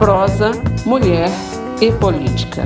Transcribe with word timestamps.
prosa, 0.00 0.52
mulher 0.86 1.28
e 1.78 1.92
política. 1.92 2.64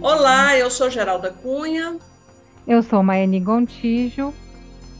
Olá, 0.00 0.56
eu 0.56 0.70
sou 0.70 0.88
Geralda 0.88 1.30
Cunha. 1.30 1.98
Eu 2.66 2.82
sou 2.82 3.02
Maiane 3.02 3.38
Gontijo 3.38 4.32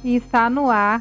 e 0.05 0.17
está 0.17 0.51
no 0.51 0.71
ar 0.71 1.01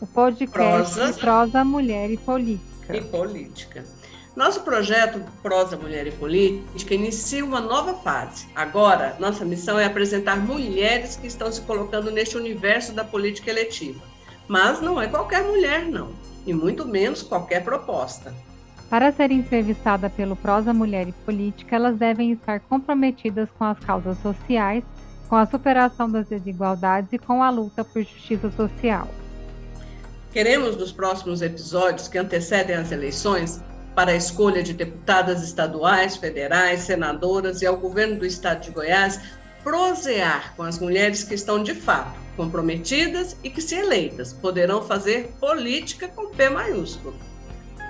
o 0.00 0.06
podcast 0.06 0.94
Prosa. 0.94 1.20
Prosa 1.20 1.62
Mulher 1.62 2.10
e 2.10 2.16
Política. 2.16 2.96
E 2.96 3.02
política. 3.02 3.93
Nosso 4.36 4.62
projeto 4.62 5.20
Prosa 5.42 5.76
Mulher 5.76 6.08
e 6.08 6.10
Política 6.10 6.92
inicia 6.92 7.44
uma 7.44 7.60
nova 7.60 7.94
fase. 7.94 8.46
Agora, 8.52 9.16
nossa 9.20 9.44
missão 9.44 9.78
é 9.78 9.84
apresentar 9.84 10.36
mulheres 10.36 11.14
que 11.14 11.28
estão 11.28 11.52
se 11.52 11.60
colocando 11.60 12.10
neste 12.10 12.36
universo 12.36 12.92
da 12.92 13.04
política 13.04 13.50
eletiva. 13.50 14.02
Mas 14.48 14.80
não 14.80 15.00
é 15.00 15.06
qualquer 15.06 15.44
mulher, 15.44 15.84
não, 15.84 16.12
e 16.44 16.52
muito 16.52 16.84
menos 16.84 17.22
qualquer 17.22 17.62
proposta. 17.62 18.34
Para 18.90 19.12
ser 19.12 19.30
entrevistada 19.30 20.10
pelo 20.10 20.34
Prosa 20.34 20.74
Mulher 20.74 21.06
e 21.06 21.12
Política, 21.12 21.76
elas 21.76 21.96
devem 21.96 22.32
estar 22.32 22.58
comprometidas 22.58 23.48
com 23.56 23.64
as 23.64 23.78
causas 23.78 24.18
sociais, 24.18 24.82
com 25.28 25.36
a 25.36 25.46
superação 25.46 26.10
das 26.10 26.26
desigualdades 26.26 27.12
e 27.12 27.18
com 27.18 27.40
a 27.40 27.50
luta 27.50 27.84
por 27.84 28.02
justiça 28.02 28.50
social. 28.50 29.08
Queremos, 30.32 30.76
nos 30.76 30.90
próximos 30.90 31.40
episódios 31.40 32.08
que 32.08 32.18
antecedem 32.18 32.74
as 32.74 32.90
eleições, 32.90 33.62
para 33.94 34.12
a 34.12 34.16
escolha 34.16 34.62
de 34.62 34.72
deputadas 34.72 35.42
estaduais, 35.42 36.16
federais, 36.16 36.80
senadoras 36.80 37.62
e 37.62 37.66
ao 37.66 37.76
governo 37.76 38.16
do 38.16 38.26
estado 38.26 38.62
de 38.62 38.70
Goiás, 38.70 39.20
prosear 39.62 40.54
com 40.56 40.62
as 40.62 40.78
mulheres 40.78 41.24
que 41.24 41.34
estão 41.34 41.62
de 41.62 41.74
fato 41.74 42.24
comprometidas 42.36 43.36
e 43.42 43.50
que, 43.50 43.62
se 43.62 43.76
eleitas, 43.76 44.32
poderão 44.32 44.82
fazer 44.82 45.32
política 45.40 46.08
com 46.08 46.30
P 46.30 46.50
maiúsculo. 46.50 47.14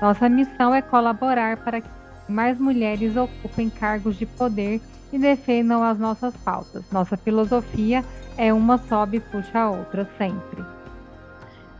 Nossa 0.00 0.28
missão 0.28 0.74
é 0.74 0.83
colaborar 0.83 1.56
para 1.58 1.80
que 1.80 1.88
mais 2.28 2.58
mulheres 2.58 3.16
ocupem 3.16 3.70
cargos 3.70 4.18
de 4.18 4.27
poder 4.27 4.80
e 5.12 5.18
defendam 5.18 5.83
as 5.83 5.98
nossas 5.98 6.36
pautas. 6.36 6.84
Nossa 6.91 7.16
filosofia 7.16 8.05
é 8.36 8.52
uma 8.52 8.78
sobe 8.78 9.18
e 9.18 9.20
puxa 9.20 9.58
a 9.58 9.70
outra 9.70 10.08
sempre. 10.18 10.62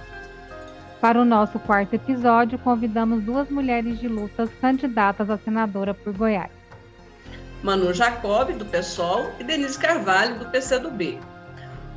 Para 1.02 1.20
o 1.20 1.26
nosso 1.26 1.58
quarto 1.58 1.96
episódio, 1.96 2.60
convidamos 2.60 3.24
duas 3.24 3.50
mulheres 3.50 4.00
de 4.00 4.08
lutas 4.08 4.52
candidatas 4.62 5.32
a 5.32 5.38
senadora 5.40 5.96
por 5.96 6.16
Goiás. 6.16 6.52
Manu 7.64 7.92
Jacob, 7.92 8.52
do 8.52 8.66
PSOL, 8.68 9.32
e 9.40 9.44
Denise 9.44 9.80
Carvalho, 9.80 10.38
do 10.38 10.46
PCdoB. 10.46 11.20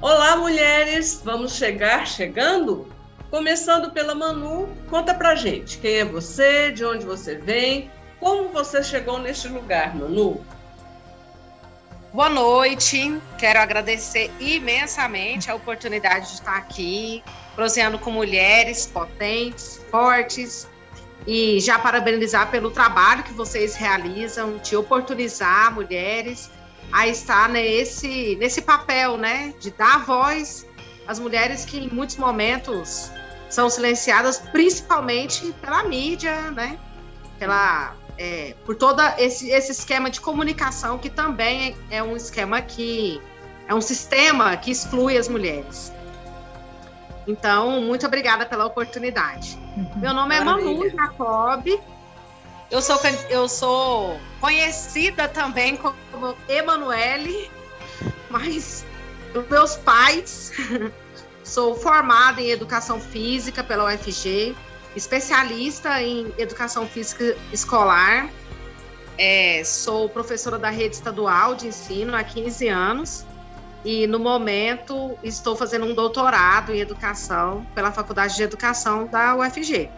Olá, 0.01 0.39
mulheres! 0.39 1.21
Vamos 1.23 1.53
chegar 1.53 2.07
chegando? 2.07 2.89
Começando 3.31 3.93
pela 3.93 4.15
Manu, 4.15 4.69
conta 4.89 5.13
pra 5.13 5.35
gente 5.35 5.77
quem 5.79 5.97
é 5.97 6.05
você, 6.07 6.73
de 6.73 6.83
onde 6.83 7.05
você 7.05 7.35
vem, 7.35 7.91
como 8.19 8.49
você 8.49 8.83
chegou 8.83 9.19
neste 9.19 9.49
lugar, 9.49 9.95
Manu? 9.95 10.43
Boa 12.11 12.31
noite, 12.31 13.21
quero 13.37 13.59
agradecer 13.59 14.31
imensamente 14.41 15.51
a 15.51 15.55
oportunidade 15.55 16.29
de 16.29 16.35
estar 16.35 16.57
aqui, 16.57 17.23
proseando 17.55 17.99
com 17.99 18.11
mulheres 18.11 18.87
potentes, 18.87 19.81
fortes, 19.91 20.69
e 21.27 21.59
já 21.61 21.79
parabenizar 21.79 22.51
pelo 22.51 22.71
trabalho 22.71 23.23
que 23.23 23.33
vocês 23.33 23.75
realizam 23.75 24.59
de 24.59 24.77
oportunizar 24.77 25.73
mulheres 25.73 26.51
a 26.93 27.09
estar 27.09 27.49
nesse, 27.49 28.37
nesse 28.37 28.61
papel, 28.61 29.17
né, 29.17 29.55
de 29.59 29.71
dar 29.71 30.05
voz 30.05 30.67
às 31.07 31.19
mulheres 31.19 31.65
que 31.65 31.79
em 31.79 31.89
muitos 31.89 32.17
momentos 32.17 33.11
são 33.49 33.71
silenciadas, 33.71 34.39
principalmente 34.39 35.53
pela 35.61 35.83
mídia, 35.85 36.51
né, 36.51 36.79
pela 37.39 37.97
é, 38.17 38.55
por 38.65 38.77
todo 38.77 39.03
esse, 39.19 39.51
esse 39.51 39.73
esquema 39.73 40.09
de 40.09 40.21
comunicação 40.21 40.99
que 40.99 41.11
também 41.11 41.77
é 41.91 42.03
um 42.03 42.17
esquema 42.17 42.63
que 42.63 43.21
é 43.67 43.75
um 43.75 43.81
sistema 43.81 44.57
que 44.57 44.71
exclui 44.71 45.17
as 45.17 45.27
mulheres. 45.27 45.93
Então, 47.27 47.81
muito 47.81 48.07
obrigada 48.07 48.45
pela 48.45 48.67
oportunidade. 48.67 49.59
Uhum. 49.77 49.91
Meu 49.97 50.15
nome 50.15 50.37
é 50.37 50.41
Manu 50.41 50.89
Jacob. 50.91 51.67
Eu 52.71 52.83
sou, 52.83 52.99
eu 53.31 53.49
sou 53.49 54.21
conhecida 54.41 55.29
também 55.29 55.77
como 55.77 56.37
Emanuele, 56.49 57.51
mas 58.31 58.85
os 59.35 59.49
meus 59.49 59.77
pais. 59.77 60.53
sou 61.45 61.75
formada 61.77 62.41
em 62.41 62.51
educação 62.51 62.99
física 62.99 63.63
pela 63.63 63.93
UFG, 63.93 64.57
especialista 64.97 66.03
em 66.03 66.33
educação 66.39 66.87
física 66.87 67.37
escolar. 67.53 68.31
É, 69.17 69.63
sou 69.63 70.09
professora 70.09 70.59
da 70.59 70.71
rede 70.71 70.97
estadual 70.97 71.55
de 71.55 71.69
ensino 71.69 72.17
há 72.17 72.25
15 72.25 72.69
anos 72.69 73.27
e 73.85 74.07
no 74.07 74.19
momento 74.19 75.17
estou 75.23 75.55
fazendo 75.55 75.85
um 75.85 75.95
doutorado 75.95 76.73
em 76.73 76.81
educação 76.81 77.67
pela 77.75 77.93
Faculdade 77.93 78.35
de 78.35 78.43
Educação 78.43 79.07
da 79.07 79.37
UFG. 79.37 79.91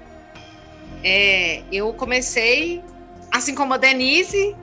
É, 1.05 1.63
eu 1.71 1.93
comecei, 1.93 2.83
assim 3.31 3.55
como 3.55 3.75
a 3.75 3.77
Denise, 3.77 4.57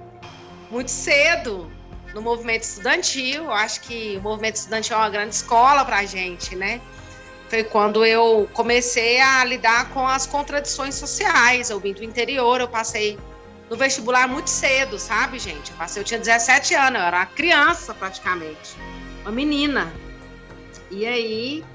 muito 0.69 0.91
cedo 0.91 1.71
no 2.13 2.21
movimento 2.21 2.63
estudantil. 2.63 3.45
Eu 3.45 3.53
acho 3.53 3.79
que 3.81 4.17
o 4.17 4.21
movimento 4.21 4.55
estudantil 4.55 4.97
é 4.97 4.99
uma 4.99 5.09
grande 5.09 5.35
escola 5.35 5.85
para 5.85 5.99
a 5.99 6.05
gente, 6.05 6.53
né? 6.53 6.81
Foi 7.47 7.63
quando 7.63 8.03
eu 8.03 8.49
comecei 8.51 9.21
a 9.21 9.45
lidar 9.45 9.89
com 9.91 10.05
as 10.05 10.25
contradições 10.25 10.95
sociais. 10.95 11.69
Eu 11.69 11.79
vim 11.79 11.93
do 11.93 12.03
interior, 12.03 12.59
eu 12.59 12.67
passei 12.67 13.17
no 13.69 13.77
vestibular 13.77 14.27
muito 14.27 14.49
cedo, 14.49 14.99
sabe, 14.99 15.39
gente? 15.39 15.71
Eu 15.71 15.77
passei, 15.77 16.01
eu 16.01 16.05
tinha 16.05 16.19
17 16.19 16.75
anos, 16.75 16.99
eu 16.99 17.07
era 17.07 17.25
criança 17.25 17.93
praticamente 17.93 18.75
uma 19.23 19.31
menina. 19.31 19.91
E 20.91 21.05
aí 21.05 21.65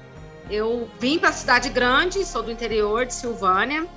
eu 0.49 0.89
vim 0.99 1.19
para 1.19 1.29
a 1.29 1.33
cidade 1.33 1.69
grande, 1.69 2.25
sou 2.25 2.41
do 2.41 2.51
interior 2.51 3.05
de 3.05 3.13
Silvânia, 3.13 3.87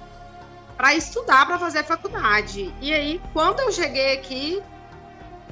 para 0.77 0.95
estudar, 0.95 1.47
para 1.47 1.59
fazer 1.59 1.85
faculdade. 1.85 2.75
E 2.81 2.93
aí, 2.93 3.21
quando 3.33 3.61
eu 3.61 3.71
cheguei 3.71 4.15
aqui, 4.15 4.63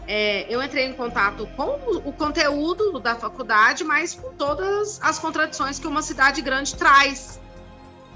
é, 0.07 0.45
eu 0.53 0.63
entrei 0.63 0.87
em 0.87 0.93
contato 0.93 1.47
com 1.57 1.79
o, 2.05 2.13
conteúdo 2.13 2.99
da 2.99 3.15
faculdade, 3.15 3.85
mas 3.85 4.15
com 4.15 4.33
todas 4.35 5.01
as 5.03 5.19
contradições 5.19 5.79
que 5.79 5.87
uma 5.87 6.03
cidade 6.03 6.43
grande 6.43 6.75
traz, 6.75 7.41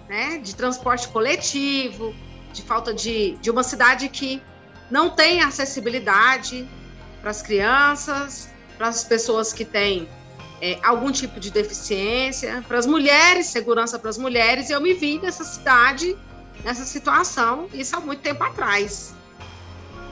né? 0.09 0.39
De 0.39 0.55
transporte 0.55 1.09
coletivo, 1.09 2.15
de 2.53 2.63
falta 2.63 2.93
de, 2.93 3.37
de 3.41 3.51
uma 3.51 3.63
cidade 3.63 4.09
que 4.09 4.43
não 4.91 5.09
tem 5.09 5.43
acessibilidade 5.43 6.69
para 7.21 7.31
as 7.31 7.43
crianças, 7.43 8.53
para 8.77 8.89
as 8.89 9.05
pessoas 9.05 9.53
que 9.53 9.65
têm 9.65 10.09
é, 10.61 10.79
algum 10.83 11.11
tipo 11.11 11.39
de 11.39 11.51
deficiência, 11.51 12.65
para 12.67 12.79
as 12.79 12.87
mulheres, 12.87 13.47
segurança 13.47 13.99
para 13.99 14.11
as 14.11 14.19
mulheres. 14.19 14.71
Eu 14.71 14.81
me 14.81 14.95
vi 14.95 15.19
nessa 15.19 15.45
cidade, 15.45 16.17
nessa 16.65 16.85
situação, 16.85 17.69
isso 17.73 17.95
há 17.97 18.01
muito 18.01 18.21
tempo 18.21 18.43
atrás. 18.43 19.15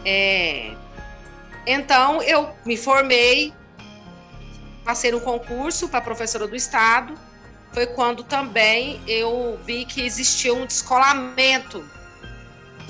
É, 0.04 0.74
então, 1.66 2.22
eu 2.22 2.54
me 2.66 2.76
formei, 2.76 3.52
passei 4.84 5.12
no 5.12 5.20
concurso 5.20 5.88
para 5.88 6.00
professora 6.00 6.46
do 6.46 6.56
Estado. 6.56 7.14
Foi 7.72 7.86
quando 7.86 8.22
também 8.22 9.00
eu 9.06 9.58
vi 9.64 9.84
que 9.84 10.02
existia 10.02 10.52
um 10.52 10.66
descolamento 10.66 11.82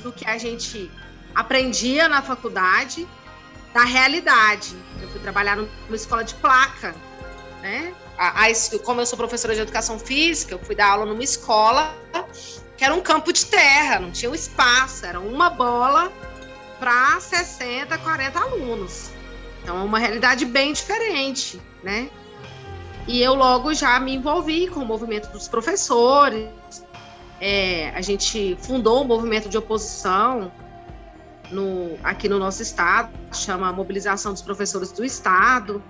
do 0.02 0.10
que 0.10 0.26
a 0.26 0.36
gente 0.36 0.90
aprendia 1.34 2.08
na 2.08 2.20
faculdade 2.20 3.06
da 3.72 3.84
realidade. 3.84 4.76
Eu 5.00 5.08
fui 5.08 5.20
trabalhar 5.20 5.56
numa 5.56 5.96
escola 5.96 6.24
de 6.24 6.34
placa, 6.36 6.94
né? 7.60 7.94
A, 8.19 8.44
a, 8.44 8.78
como 8.84 9.00
eu 9.00 9.06
sou 9.06 9.16
professora 9.16 9.54
de 9.54 9.60
educação 9.60 9.98
física, 9.98 10.54
eu 10.54 10.58
fui 10.58 10.74
dar 10.74 10.90
aula 10.90 11.06
numa 11.06 11.24
escola 11.24 11.94
que 12.76 12.84
era 12.84 12.94
um 12.94 13.00
campo 13.00 13.32
de 13.32 13.46
terra, 13.46 14.00
não 14.00 14.10
tinha 14.10 14.30
um 14.30 14.34
espaço, 14.34 15.06
era 15.06 15.20
uma 15.20 15.50
bola 15.50 16.12
para 16.78 17.20
60, 17.20 17.96
40 17.98 18.38
alunos. 18.38 19.10
Então, 19.62 19.78
é 19.78 19.82
uma 19.82 19.98
realidade 19.98 20.44
bem 20.44 20.72
diferente, 20.72 21.60
né? 21.82 22.10
E 23.06 23.20
eu 23.20 23.34
logo 23.34 23.72
já 23.75 23.98
me 23.98 24.16
envolvi 24.16 24.68
com 24.68 24.80
o 24.80 24.84
movimento 24.84 25.28
dos 25.30 25.48
professores. 25.48 26.48
É, 27.40 27.90
a 27.94 28.00
gente 28.00 28.56
fundou 28.60 29.02
um 29.02 29.06
movimento 29.06 29.48
de 29.48 29.56
oposição 29.56 30.52
no, 31.52 31.99
aqui 32.02 32.28
no 32.28 32.38
nosso 32.38 32.62
estado, 32.62 33.12
chama 33.32 33.72
Mobilização 33.72 34.32
dos 34.32 34.43
Professores 34.43 34.90
do 34.90 35.04
Estado. 35.04 35.82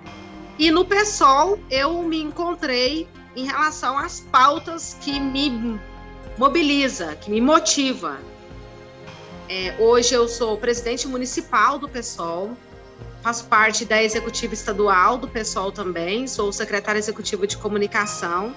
E 0.59 0.69
no 0.69 0.85
PSOL 0.85 1.57
eu 1.71 2.03
me 2.03 2.21
encontrei 2.21 3.07
em 3.35 3.45
relação 3.45 3.97
às 3.97 4.19
pautas 4.19 4.95
que 5.01 5.19
me 5.19 5.79
mobiliza, 6.37 7.15
que 7.15 7.31
me 7.31 7.41
motiva. 7.41 8.19
É, 9.49 9.75
hoje 9.79 10.13
eu 10.13 10.27
sou 10.27 10.57
presidente 10.57 11.07
municipal 11.07 11.79
do 11.79 11.89
PSOL, 11.89 12.55
faço 13.21 13.45
parte 13.45 13.85
da 13.85 14.01
executiva 14.01 14.53
estadual 14.53 15.17
do 15.17 15.27
PSOL 15.27 15.71
também, 15.71 16.27
sou 16.27 16.51
secretária 16.51 16.99
executiva 16.99 17.47
de 17.47 17.57
comunicação. 17.57 18.53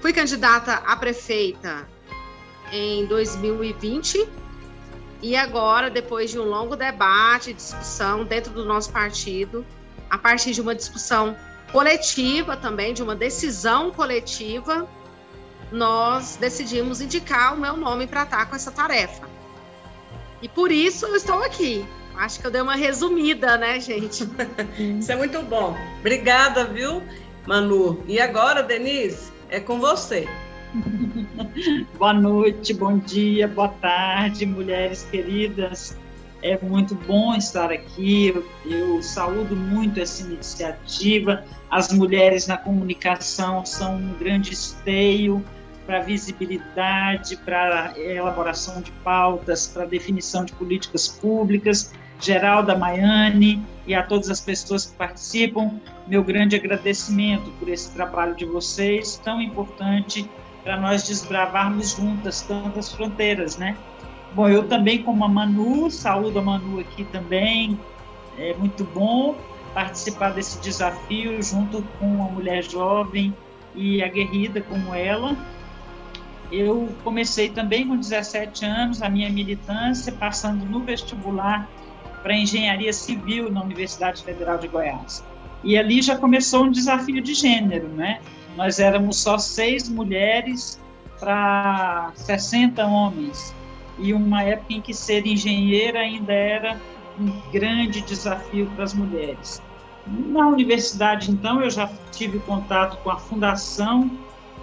Fui 0.00 0.12
candidata 0.12 0.74
a 0.74 0.96
prefeita 0.96 1.88
em 2.72 3.06
2020 3.06 4.41
e 5.22 5.36
agora, 5.36 5.88
depois 5.88 6.32
de 6.32 6.38
um 6.38 6.44
longo 6.44 6.74
debate, 6.74 7.52
discussão 7.52 8.24
dentro 8.24 8.52
do 8.52 8.64
nosso 8.64 8.92
partido, 8.92 9.64
a 10.10 10.18
partir 10.18 10.50
de 10.50 10.60
uma 10.60 10.74
discussão 10.74 11.36
coletiva 11.70 12.56
também, 12.56 12.92
de 12.92 13.04
uma 13.04 13.14
decisão 13.14 13.92
coletiva, 13.92 14.88
nós 15.70 16.36
decidimos 16.36 17.00
indicar 17.00 17.54
o 17.54 17.60
meu 17.60 17.76
nome 17.76 18.08
para 18.08 18.24
estar 18.24 18.46
com 18.46 18.56
essa 18.56 18.72
tarefa. 18.72 19.28
E 20.42 20.48
por 20.48 20.72
isso 20.72 21.06
eu 21.06 21.14
estou 21.14 21.40
aqui. 21.42 21.86
Acho 22.16 22.40
que 22.40 22.46
eu 22.46 22.50
dei 22.50 22.60
uma 22.60 22.74
resumida, 22.74 23.56
né, 23.56 23.80
gente? 23.80 24.28
Isso 24.98 25.10
é 25.10 25.16
muito 25.16 25.40
bom. 25.42 25.74
Obrigada, 26.00 26.64
viu, 26.64 27.02
Manu? 27.46 28.04
E 28.06 28.20
agora, 28.20 28.62
Denise, 28.62 29.32
é 29.48 29.58
com 29.58 29.80
você. 29.80 30.28
boa 31.98 32.12
noite, 32.12 32.74
bom 32.74 32.98
dia, 32.98 33.48
boa 33.48 33.68
tarde, 33.68 34.44
mulheres 34.44 35.06
queridas. 35.10 35.96
É 36.42 36.58
muito 36.58 36.94
bom 36.94 37.34
estar 37.34 37.70
aqui. 37.70 38.28
Eu, 38.28 38.46
eu 38.64 39.02
saúdo 39.02 39.54
muito 39.54 40.00
essa 40.00 40.22
iniciativa. 40.22 41.44
As 41.70 41.92
mulheres 41.92 42.46
na 42.46 42.56
comunicação 42.56 43.64
são 43.64 43.96
um 43.96 44.14
grande 44.18 44.52
esteio 44.52 45.42
para 45.86 46.00
visibilidade, 46.00 47.36
para 47.36 47.92
elaboração 47.96 48.80
de 48.82 48.90
pautas, 49.04 49.66
para 49.66 49.84
definição 49.84 50.44
de 50.44 50.52
políticas 50.52 51.08
públicas. 51.08 51.92
Geralda 52.20 52.76
Maiane 52.76 53.64
e 53.84 53.94
a 53.94 54.02
todas 54.02 54.30
as 54.30 54.40
pessoas 54.40 54.86
que 54.86 54.96
participam, 54.96 55.80
meu 56.06 56.22
grande 56.22 56.54
agradecimento 56.54 57.50
por 57.58 57.68
esse 57.68 57.90
trabalho 57.90 58.36
de 58.36 58.44
vocês, 58.44 59.20
tão 59.24 59.40
importante 59.42 60.28
para 60.62 60.76
nós 60.76 61.02
desbravarmos 61.02 61.96
juntas 61.96 62.42
tantas 62.42 62.92
fronteiras, 62.92 63.56
né? 63.56 63.76
Bom, 64.34 64.48
eu 64.48 64.66
também 64.66 65.02
como 65.02 65.24
a 65.24 65.28
Manu, 65.28 65.90
saúdo 65.90 66.38
a 66.38 66.42
Manu 66.42 66.80
aqui 66.80 67.04
também, 67.04 67.78
é 68.38 68.54
muito 68.54 68.84
bom 68.84 69.36
participar 69.74 70.30
desse 70.30 70.60
desafio 70.60 71.42
junto 71.42 71.82
com 71.98 72.06
uma 72.06 72.30
mulher 72.30 72.62
jovem 72.62 73.34
e 73.74 74.02
aguerrida 74.02 74.60
como 74.62 74.94
ela. 74.94 75.36
Eu 76.50 76.88
comecei 77.02 77.48
também 77.48 77.86
com 77.88 77.96
17 77.96 78.64
anos 78.64 79.02
a 79.02 79.08
minha 79.08 79.30
militância, 79.30 80.12
passando 80.12 80.64
no 80.64 80.80
vestibular 80.80 81.68
para 82.22 82.34
engenharia 82.34 82.92
civil 82.92 83.50
na 83.50 83.62
Universidade 83.62 84.22
Federal 84.22 84.58
de 84.58 84.68
Goiás. 84.68 85.24
E 85.64 85.76
ali 85.78 86.02
já 86.02 86.16
começou 86.16 86.64
um 86.64 86.70
desafio 86.70 87.20
de 87.22 87.34
gênero, 87.34 87.88
né? 87.88 88.20
Nós 88.56 88.78
éramos 88.78 89.18
só 89.18 89.38
seis 89.38 89.88
mulheres 89.88 90.80
para 91.18 92.12
60 92.14 92.84
homens. 92.84 93.54
E 93.98 94.12
uma 94.12 94.42
época 94.42 94.72
em 94.72 94.80
que 94.80 94.94
ser 94.94 95.26
engenheira 95.26 96.00
ainda 96.00 96.32
era 96.32 96.80
um 97.18 97.30
grande 97.50 98.00
desafio 98.00 98.66
para 98.74 98.84
as 98.84 98.94
mulheres. 98.94 99.62
Na 100.06 100.48
universidade, 100.48 101.30
então, 101.30 101.62
eu 101.62 101.70
já 101.70 101.88
tive 102.10 102.38
contato 102.40 102.96
com 103.02 103.10
a 103.10 103.18
fundação 103.18 104.10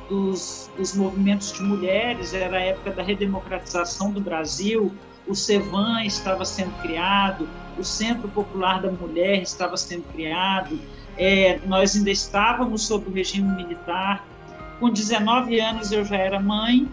dos, 0.10 0.70
dos 0.76 0.96
movimentos 0.96 1.54
de 1.54 1.62
mulheres, 1.62 2.34
era 2.34 2.58
a 2.58 2.62
época 2.62 2.92
da 2.92 3.04
redemocratização 3.04 4.12
do 4.12 4.20
Brasil, 4.20 4.92
o 5.28 5.36
CEVAN 5.36 6.04
estava 6.04 6.44
sendo 6.44 6.76
criado, 6.82 7.48
o 7.78 7.84
Centro 7.84 8.28
Popular 8.28 8.82
da 8.82 8.92
Mulher 8.92 9.42
estava 9.42 9.78
sendo 9.78 10.04
criado, 10.12 10.78
é, 11.20 11.60
nós 11.66 11.98
ainda 11.98 12.10
estávamos 12.10 12.84
sob 12.84 13.10
o 13.10 13.14
regime 13.14 13.54
militar. 13.54 14.26
Com 14.80 14.90
19 14.90 15.60
anos 15.60 15.92
eu 15.92 16.06
já 16.06 16.16
era 16.16 16.40
mãe 16.40 16.88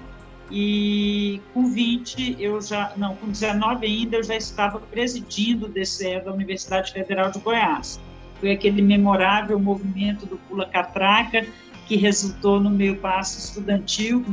e 0.51 1.41
com 1.55 1.71
20 1.71 2.37
eu 2.41 2.61
já, 2.61 2.93
não, 2.97 3.15
com 3.15 3.29
19 3.29 3.87
ainda 3.87 4.17
eu 4.17 4.25
já 4.25 4.35
estava 4.35 4.81
presidindo 4.81 5.67
o 5.67 5.69
DCE 5.69 6.21
da 6.25 6.33
Universidade 6.33 6.93
Federal 6.93 7.31
de 7.31 7.39
Goiás. 7.39 8.01
Foi 8.41 8.51
aquele 8.51 8.83
memorável 8.83 9.59
movimento 9.61 10.27
do 10.27 10.37
Pula 10.49 10.67
Catraca 10.67 11.47
que 11.87 11.97
resultou 11.97 12.59
no 12.59 12.69
meio 12.69 12.97
passo 12.97 13.39
estudantil, 13.39 14.25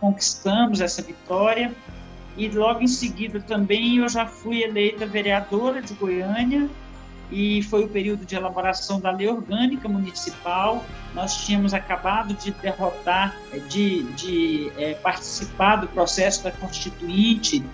conquistamos 0.00 0.80
essa 0.80 1.02
vitória 1.02 1.72
e 2.36 2.48
logo 2.48 2.82
em 2.82 2.86
seguida 2.86 3.40
também 3.40 3.96
eu 3.96 4.08
já 4.08 4.26
fui 4.26 4.62
eleita 4.62 5.04
vereadora 5.04 5.82
de 5.82 5.92
Goiânia 5.94 6.70
e 7.34 7.60
foi 7.64 7.82
o 7.82 7.88
período 7.88 8.24
de 8.24 8.36
elaboração 8.36 9.00
da 9.00 9.10
lei 9.10 9.28
orgânica 9.28 9.88
municipal. 9.88 10.84
Nós 11.12 11.44
tínhamos 11.44 11.74
acabado 11.74 12.32
de 12.32 12.52
derrotar, 12.52 13.36
de, 13.68 14.04
de 14.12 14.72
é, 14.78 14.94
participar 14.94 15.76
do 15.76 15.88
processo 15.88 16.44
da 16.44 16.52
Constituinte. 16.52 17.64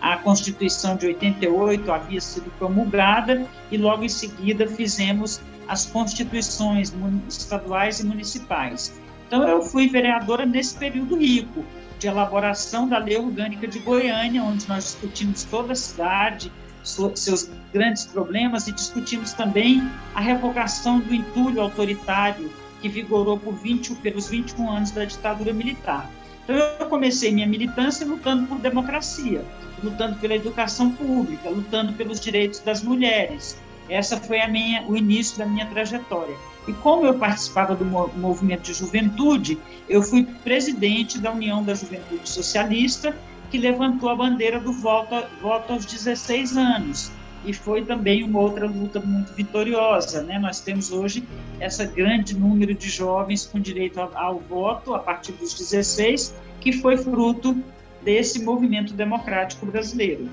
A 0.00 0.16
Constituição 0.16 0.96
de 0.96 1.06
88 1.06 1.92
havia 1.92 2.20
sido 2.22 2.50
promulgada 2.58 3.46
e 3.70 3.76
logo 3.76 4.02
em 4.02 4.08
seguida 4.08 4.66
fizemos 4.66 5.42
as 5.68 5.84
constituições 5.84 6.90
estaduais 7.28 8.00
e 8.00 8.06
municipais. 8.06 8.98
Então 9.26 9.46
eu 9.46 9.60
fui 9.60 9.86
vereadora 9.86 10.46
nesse 10.46 10.78
período 10.78 11.18
rico, 11.18 11.62
de 11.98 12.08
elaboração 12.08 12.88
da 12.88 12.96
Lei 12.96 13.18
Orgânica 13.18 13.68
de 13.68 13.78
Goiânia, 13.80 14.42
onde 14.42 14.66
nós 14.66 14.84
discutimos 14.84 15.44
toda 15.44 15.74
a 15.74 15.76
cidade, 15.76 16.50
seus 16.82 17.50
grandes 17.72 18.06
problemas, 18.06 18.66
e 18.66 18.72
discutimos 18.72 19.32
também 19.32 19.82
a 20.14 20.20
revogação 20.20 21.00
do 21.00 21.14
entulho 21.14 21.60
autoritário 21.60 22.50
que 22.80 22.88
vigorou 22.88 23.38
por 23.38 23.54
20, 23.54 23.96
pelos 23.96 24.28
21 24.28 24.70
anos 24.70 24.90
da 24.90 25.04
ditadura 25.04 25.52
militar. 25.52 26.10
Então, 26.44 26.56
eu 26.56 26.86
comecei 26.86 27.30
minha 27.30 27.46
militância 27.46 28.06
lutando 28.06 28.46
por 28.46 28.58
democracia, 28.58 29.44
lutando 29.84 30.16
pela 30.18 30.34
educação 30.34 30.90
pública, 30.90 31.48
lutando 31.48 31.92
pelos 31.92 32.18
direitos 32.18 32.60
das 32.60 32.82
mulheres. 32.82 33.58
Essa 33.88 34.16
foi 34.16 34.40
a 34.40 34.48
minha, 34.48 34.82
o 34.88 34.96
início 34.96 35.38
da 35.38 35.46
minha 35.46 35.66
trajetória. 35.66 36.34
E 36.68 36.72
como 36.74 37.04
eu 37.04 37.14
participava 37.14 37.74
do 37.74 37.84
movimento 37.84 38.62
de 38.62 38.74
juventude, 38.74 39.58
eu 39.88 40.02
fui 40.02 40.24
presidente 40.44 41.18
da 41.18 41.32
União 41.32 41.62
da 41.62 41.74
Juventude 41.74 42.28
Socialista, 42.28 43.16
que 43.50 43.58
levantou 43.58 44.08
a 44.08 44.14
bandeira 44.14 44.60
do 44.60 44.72
voto, 44.72 45.14
voto 45.40 45.72
aos 45.72 45.84
16 45.84 46.56
anos. 46.56 47.10
E 47.44 47.54
foi 47.54 47.82
também 47.82 48.22
uma 48.22 48.38
outra 48.38 48.66
luta 48.66 49.00
muito 49.00 49.32
vitoriosa. 49.32 50.22
Né? 50.22 50.38
Nós 50.38 50.60
temos 50.60 50.92
hoje 50.92 51.26
esse 51.60 51.86
grande 51.86 52.38
número 52.38 52.74
de 52.74 52.88
jovens 52.88 53.46
com 53.46 53.58
direito 53.58 53.98
ao, 54.00 54.38
voto 54.40 54.94
a 54.94 54.98
partir 54.98 55.32
dos 55.32 55.54
16, 55.54 56.34
que 56.60 56.72
foi 56.72 56.96
fruto 56.98 57.56
desse 58.02 58.42
movimento 58.42 58.92
democrático 58.92 59.66
brasileiro. 59.66 60.28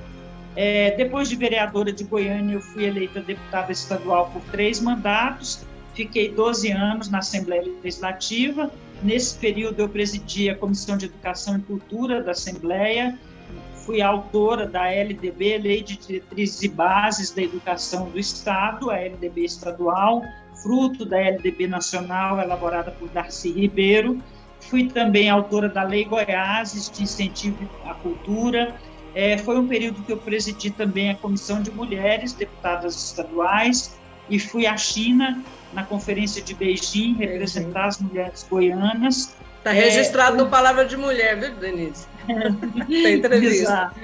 É, 0.55 0.91
depois 0.97 1.29
de 1.29 1.35
vereadora 1.35 1.93
de 1.93 2.03
Goiânia, 2.03 2.55
eu 2.55 2.61
fui 2.61 2.85
eleita 2.85 3.21
deputada 3.21 3.71
estadual 3.71 4.29
por 4.33 4.41
três 4.51 4.81
mandatos, 4.81 5.65
Fiquei 5.97 6.29
12 6.29 6.71
anos 6.71 7.09
na 7.09 7.17
Assembleia 7.17 7.63
Legislativa. 7.83 8.71
Nesse 9.01 9.37
período, 9.37 9.79
eu 9.79 9.89
presidi 9.89 10.49
a 10.49 10.55
Comissão 10.55 10.97
de 10.97 11.05
Educação 11.05 11.57
e 11.57 11.61
Cultura 11.61 12.23
da 12.23 12.31
Assembleia. 12.31 13.17
Fui 13.85 14.01
autora 14.01 14.65
da 14.65 14.91
LDB, 14.91 15.59
Lei 15.59 15.83
de 15.83 15.97
Diretrizes 15.97 16.61
e 16.63 16.67
Bases 16.67 17.31
da 17.31 17.41
Educação 17.41 18.09
do 18.09 18.19
Estado, 18.19 18.89
a 18.89 18.97
LDB 18.97 19.45
estadual, 19.45 20.21
fruto 20.61 21.05
da 21.05 21.17
LDB 21.17 21.67
nacional, 21.67 22.41
elaborada 22.41 22.91
por 22.91 23.07
Darcy 23.09 23.51
Ribeiro. 23.51 24.21
Fui 24.59 24.87
também 24.89 25.29
autora 25.29 25.69
da 25.69 25.83
Lei 25.83 26.03
Goiás 26.03 26.91
de 26.91 27.03
Incentivo 27.03 27.69
à 27.85 27.93
Cultura. 27.93 28.75
É, 29.13 29.37
foi 29.37 29.57
um 29.57 29.67
período 29.67 30.03
que 30.03 30.11
eu 30.11 30.17
presidi 30.17 30.71
também 30.71 31.11
a 31.11 31.15
Comissão 31.15 31.61
de 31.61 31.71
Mulheres, 31.71 32.33
deputadas 32.33 32.95
estaduais, 32.95 33.97
e 34.29 34.39
fui 34.39 34.65
à 34.67 34.75
China 34.75 35.43
na 35.73 35.83
conferência 35.83 36.41
de 36.41 36.53
Beijing, 36.53 37.15
representar 37.15 37.85
as 37.85 37.99
mulheres 37.99 38.45
goianas. 38.49 39.35
Está 39.57 39.71
registrado 39.71 40.35
é, 40.35 40.43
no 40.43 40.49
Palavra 40.49 40.85
de 40.85 40.95
Mulher, 40.95 41.39
viu, 41.39 41.55
Denise? 41.55 42.07
Tem 42.87 43.15
entrevista. 43.15 43.63
Exato. 43.63 43.99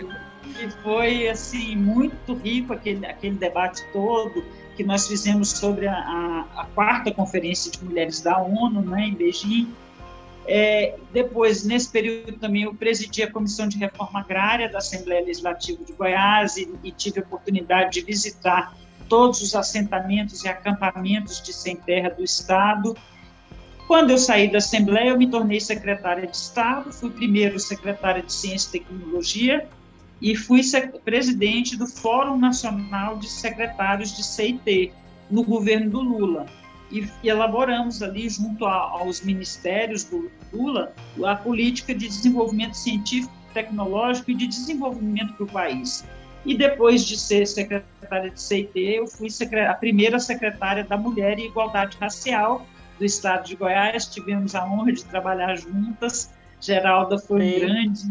E 0.60 0.70
foi 0.84 1.28
assim 1.28 1.76
muito 1.76 2.34
rico 2.36 2.74
aquele, 2.74 3.06
aquele 3.06 3.36
debate 3.36 3.84
todo. 3.92 4.44
que 4.76 4.84
nós 4.84 5.08
fizemos 5.08 5.52
sobre 5.52 5.88
a, 5.88 5.94
a, 5.94 6.62
a 6.62 6.66
quarta 6.66 7.12
Conferência 7.12 7.72
de 7.72 7.84
Mulheres 7.84 8.22
da 8.22 8.40
ONU, 8.40 8.82
né, 8.82 9.06
em 9.06 9.14
Beijing. 9.14 9.74
É, 10.46 10.96
depois, 11.14 11.64
nesse 11.64 11.90
período 11.90 12.34
também, 12.34 12.64
eu 12.64 12.74
presidi 12.74 13.24
a 13.24 13.32
Comissão 13.32 13.68
de 13.68 13.78
Reforma 13.78 14.20
Agrária 14.20 14.70
da 14.70 14.80
Assembleia 14.80 15.24
Legislativa 15.24 15.84
de 15.84 15.94
Goiás 15.94 16.58
e, 16.58 16.70
e 16.84 16.92
tive 16.92 17.20
a 17.20 17.24
oportunidade 17.24 17.94
de 17.94 18.02
visitar 18.02 18.76
todos 19.14 19.44
os 19.44 19.54
assentamentos 19.54 20.44
e 20.44 20.48
acampamentos 20.48 21.40
de 21.40 21.54
sem 21.54 21.76
terra 21.76 22.10
do 22.10 22.24
Estado. 22.24 22.98
Quando 23.86 24.10
eu 24.10 24.18
saí 24.18 24.52
da 24.52 24.58
Assembleia, 24.58 25.10
eu 25.10 25.18
me 25.20 25.30
tornei 25.30 25.60
secretária 25.60 26.26
de 26.26 26.36
Estado, 26.36 26.92
fui 26.92 27.12
primeiro 27.12 27.60
secretária 27.60 28.24
de 28.24 28.34
Ciência 28.34 28.70
e 28.70 28.80
Tecnologia 28.80 29.70
e 30.20 30.36
fui 30.36 30.62
presidente 31.06 31.78
do 31.78 31.86
Fórum 31.86 32.40
Nacional 32.40 33.20
de 33.20 33.30
Secretários 33.30 34.18
de 34.18 34.24
CIT, 34.24 34.92
no 35.30 35.44
governo 35.44 35.92
do 35.92 36.02
Lula. 36.02 36.48
E, 36.92 37.08
elaboramos 37.24 38.02
ali, 38.02 38.28
junto 38.28 38.66
aos 38.66 39.22
ministérios 39.22 40.06
do 40.06 40.32
Lula, 40.52 40.92
a 41.24 41.36
política 41.36 41.94
de 41.94 42.08
desenvolvimento 42.08 42.74
científico, 42.74 43.32
tecnológico 43.54 44.32
e 44.32 44.34
de 44.34 44.48
desenvolvimento 44.48 45.36
para 45.36 45.44
o 45.44 45.48
país. 45.52 46.04
E 46.46 46.56
depois 46.58 47.06
de 47.06 47.18
ser 47.18 47.46
secretária 47.48 48.30
de 48.30 48.42
CIT, 48.42 48.78
eu 48.78 49.08
fui 49.08 49.30
a 49.68 49.74
primeira 49.74 50.20
secretária 50.20 50.84
da 50.84 50.98
Mulher 50.98 51.40
e 51.40 51.46
Igualdade 51.46 51.98
Racial 52.00 52.66
do 53.00 53.06
Estado 53.06 53.46
de 53.46 53.56
Goiás. 53.56 54.06
Tivemos 54.06 54.54
a 54.54 54.66
honra 54.66 54.92
de 54.92 55.06
trabalhar 55.06 55.56
juntas. 55.56 56.32
Geralda 56.60 57.18
foi 57.18 57.60
grande, 57.60 58.04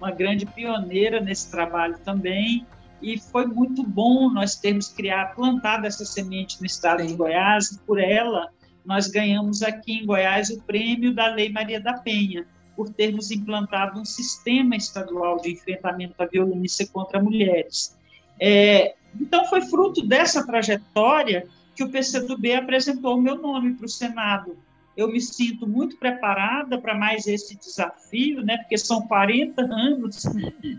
uma 0.00 0.10
grande 0.10 0.44
pioneira 0.44 1.20
nesse 1.20 1.48
trabalho 1.48 1.96
também, 2.04 2.66
e 3.00 3.16
foi 3.18 3.46
muito 3.46 3.84
bom 3.84 4.28
nós 4.28 4.56
termos 4.56 4.88
criado, 4.88 5.36
plantado 5.36 5.86
essa 5.86 6.04
semente 6.04 6.60
no 6.60 6.66
estado 6.66 7.02
Sim. 7.02 7.08
de 7.08 7.14
Goiás, 7.14 7.70
e 7.70 7.78
por 7.80 8.00
ela 8.00 8.48
nós 8.84 9.06
ganhamos 9.06 9.62
aqui 9.62 9.92
em 9.92 10.06
Goiás 10.06 10.50
o 10.50 10.60
prêmio 10.62 11.14
da 11.14 11.28
Lei 11.28 11.52
Maria 11.52 11.80
da 11.80 11.94
Penha, 11.94 12.44
por 12.76 12.90
termos 12.90 13.30
implantado 13.30 14.00
um 14.00 14.04
sistema 14.04 14.76
estadual 14.76 15.36
de 15.38 15.52
enfrentamento 15.52 16.14
à 16.18 16.26
violência 16.26 16.86
contra 16.86 17.22
mulheres. 17.22 17.96
É, 18.38 18.94
então, 19.20 19.44
foi 19.46 19.62
fruto 19.62 20.06
dessa 20.06 20.46
trajetória 20.46 21.46
que 21.74 21.84
o 21.84 21.90
PCdoB 21.90 22.54
apresentou 22.54 23.16
o 23.16 23.22
meu 23.22 23.36
nome 23.36 23.74
para 23.74 23.86
o 23.86 23.88
Senado, 23.88 24.56
eu 24.96 25.10
me 25.10 25.20
sinto 25.20 25.66
muito 25.66 25.96
preparada 25.96 26.78
para 26.78 26.94
mais 26.94 27.26
esse 27.26 27.56
desafio, 27.56 28.42
né? 28.42 28.58
Porque 28.58 28.76
são 28.76 29.06
40 29.06 29.62
anos 29.62 30.24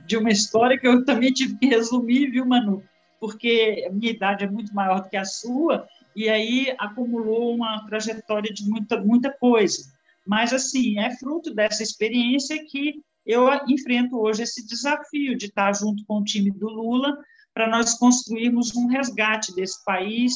de 0.05 0.17
uma 0.17 0.29
história 0.29 0.77
que 0.77 0.87
eu 0.87 1.03
também 1.05 1.31
tive 1.31 1.57
que 1.57 1.67
resumir, 1.67 2.29
viu, 2.29 2.45
Manu? 2.45 2.83
Porque 3.19 3.85
a 3.87 3.91
minha 3.91 4.11
idade 4.11 4.43
é 4.43 4.49
muito 4.49 4.73
maior 4.75 5.01
do 5.01 5.09
que 5.09 5.17
a 5.17 5.25
sua, 5.25 5.87
e 6.15 6.27
aí 6.27 6.73
acumulou 6.77 7.55
uma 7.55 7.85
trajetória 7.87 8.53
de 8.53 8.67
muita, 8.69 8.99
muita 8.99 9.31
coisa. 9.31 9.91
Mas, 10.25 10.53
assim, 10.53 10.99
é 10.99 11.15
fruto 11.17 11.53
dessa 11.53 11.83
experiência 11.83 12.63
que 12.65 13.01
eu 13.25 13.47
enfrento 13.67 14.19
hoje 14.19 14.43
esse 14.43 14.65
desafio 14.65 15.37
de 15.37 15.45
estar 15.47 15.73
junto 15.73 16.03
com 16.05 16.19
o 16.19 16.23
time 16.23 16.51
do 16.51 16.67
Lula 16.67 17.17
para 17.53 17.67
nós 17.67 17.97
construirmos 17.97 18.75
um 18.75 18.87
resgate 18.87 19.53
desse 19.53 19.83
país, 19.83 20.33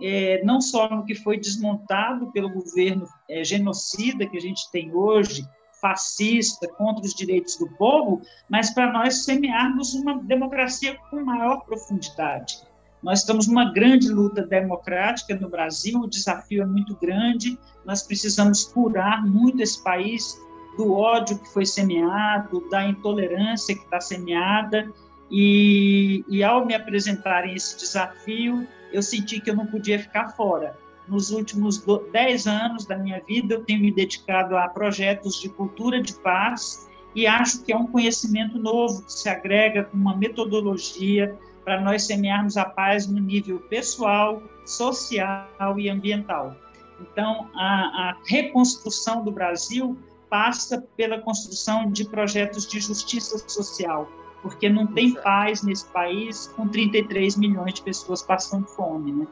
é, 0.00 0.42
não 0.44 0.60
só 0.60 0.88
no 0.88 1.04
que 1.04 1.14
foi 1.14 1.38
desmontado 1.38 2.30
pelo 2.32 2.52
governo 2.52 3.06
é, 3.28 3.42
genocida 3.44 4.26
que 4.26 4.36
a 4.36 4.40
gente 4.40 4.70
tem 4.70 4.94
hoje, 4.94 5.46
fascista, 5.80 6.68
contra 6.74 7.04
os 7.04 7.14
direitos 7.14 7.56
do 7.56 7.68
povo, 7.76 8.20
mas 8.48 8.70
para 8.70 8.92
nós 8.92 9.24
semearmos 9.24 9.94
uma 9.94 10.18
democracia 10.22 10.98
com 11.10 11.24
maior 11.24 11.64
profundidade. 11.64 12.58
Nós 13.02 13.20
estamos 13.20 13.46
numa 13.46 13.72
grande 13.72 14.08
luta 14.08 14.42
democrática 14.42 15.36
no 15.36 15.48
Brasil, 15.48 16.00
o 16.00 16.08
desafio 16.08 16.62
é 16.62 16.66
muito 16.66 16.96
grande, 16.96 17.58
nós 17.84 18.02
precisamos 18.02 18.64
curar 18.64 19.24
muito 19.24 19.62
esse 19.62 19.82
país 19.82 20.40
do 20.76 20.92
ódio 20.92 21.38
que 21.38 21.48
foi 21.52 21.64
semeado, 21.64 22.68
da 22.70 22.88
intolerância 22.88 23.74
que 23.74 23.82
está 23.82 24.00
semeada, 24.00 24.90
e, 25.30 26.24
e 26.28 26.42
ao 26.42 26.64
me 26.64 26.74
apresentarem 26.74 27.54
esse 27.54 27.76
desafio, 27.78 28.66
eu 28.92 29.02
senti 29.02 29.40
que 29.40 29.50
eu 29.50 29.56
não 29.56 29.66
podia 29.66 29.98
ficar 29.98 30.30
fora. 30.30 30.76
Nos 31.06 31.30
últimos 31.30 31.82
10 32.12 32.46
anos 32.46 32.86
da 32.86 32.96
minha 32.96 33.20
vida, 33.26 33.54
eu 33.54 33.64
tenho 33.64 33.80
me 33.80 33.92
dedicado 33.92 34.56
a 34.56 34.68
projetos 34.68 35.40
de 35.40 35.48
cultura 35.48 36.02
de 36.02 36.14
paz 36.14 36.88
e 37.14 37.26
acho 37.26 37.64
que 37.64 37.72
é 37.72 37.76
um 37.76 37.86
conhecimento 37.86 38.58
novo 38.58 39.02
que 39.02 39.12
se 39.12 39.28
agrega 39.28 39.84
com 39.84 39.96
uma 39.96 40.16
metodologia 40.16 41.36
para 41.68 41.82
nós 41.82 42.04
semearmos 42.04 42.56
a 42.56 42.64
paz 42.64 43.06
no 43.06 43.20
nível 43.20 43.60
pessoal, 43.60 44.42
social 44.64 45.78
e 45.78 45.90
ambiental. 45.90 46.56
Então, 46.98 47.50
a, 47.54 48.08
a 48.08 48.16
reconstrução 48.26 49.22
do 49.22 49.30
Brasil 49.30 49.94
passa 50.30 50.82
pela 50.96 51.20
construção 51.20 51.92
de 51.92 52.08
projetos 52.08 52.66
de 52.66 52.80
justiça 52.80 53.36
social, 53.46 54.08
porque 54.40 54.70
não 54.70 54.86
tem 54.86 55.08
Exato. 55.08 55.22
paz 55.22 55.62
nesse 55.62 55.86
país 55.88 56.46
com 56.56 56.66
33 56.66 57.36
milhões 57.36 57.74
de 57.74 57.82
pessoas 57.82 58.22
passando 58.22 58.66
fome, 58.68 59.12
né? 59.12 59.26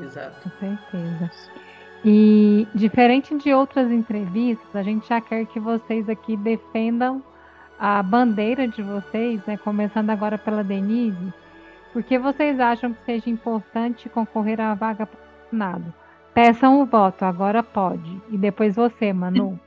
Exato. 0.00 0.48
Com 0.48 0.58
certeza. 0.58 1.30
E 2.02 2.66
diferente 2.74 3.36
de 3.36 3.52
outras 3.52 3.92
entrevistas, 3.92 4.74
a 4.74 4.82
gente 4.82 5.06
já 5.06 5.20
quer 5.20 5.44
que 5.44 5.60
vocês 5.60 6.08
aqui 6.08 6.38
defendam 6.38 7.22
a 7.86 8.02
bandeira 8.02 8.66
de 8.66 8.80
vocês, 8.80 9.42
né? 9.46 9.58
Começando 9.58 10.08
agora 10.08 10.38
pela 10.38 10.64
Denise, 10.64 11.34
porque 11.92 12.18
vocês 12.18 12.58
acham 12.58 12.94
que 12.94 13.04
seja 13.04 13.28
importante 13.28 14.08
concorrer 14.08 14.58
à 14.58 14.72
vaga 14.72 15.04
para 15.04 15.20
o 15.20 15.50
Senado? 15.50 15.94
Peçam 16.32 16.80
o 16.80 16.86
voto, 16.86 17.26
agora 17.26 17.62
pode. 17.62 18.22
E 18.30 18.38
depois 18.38 18.74
você, 18.74 19.12
Manu. 19.12 19.60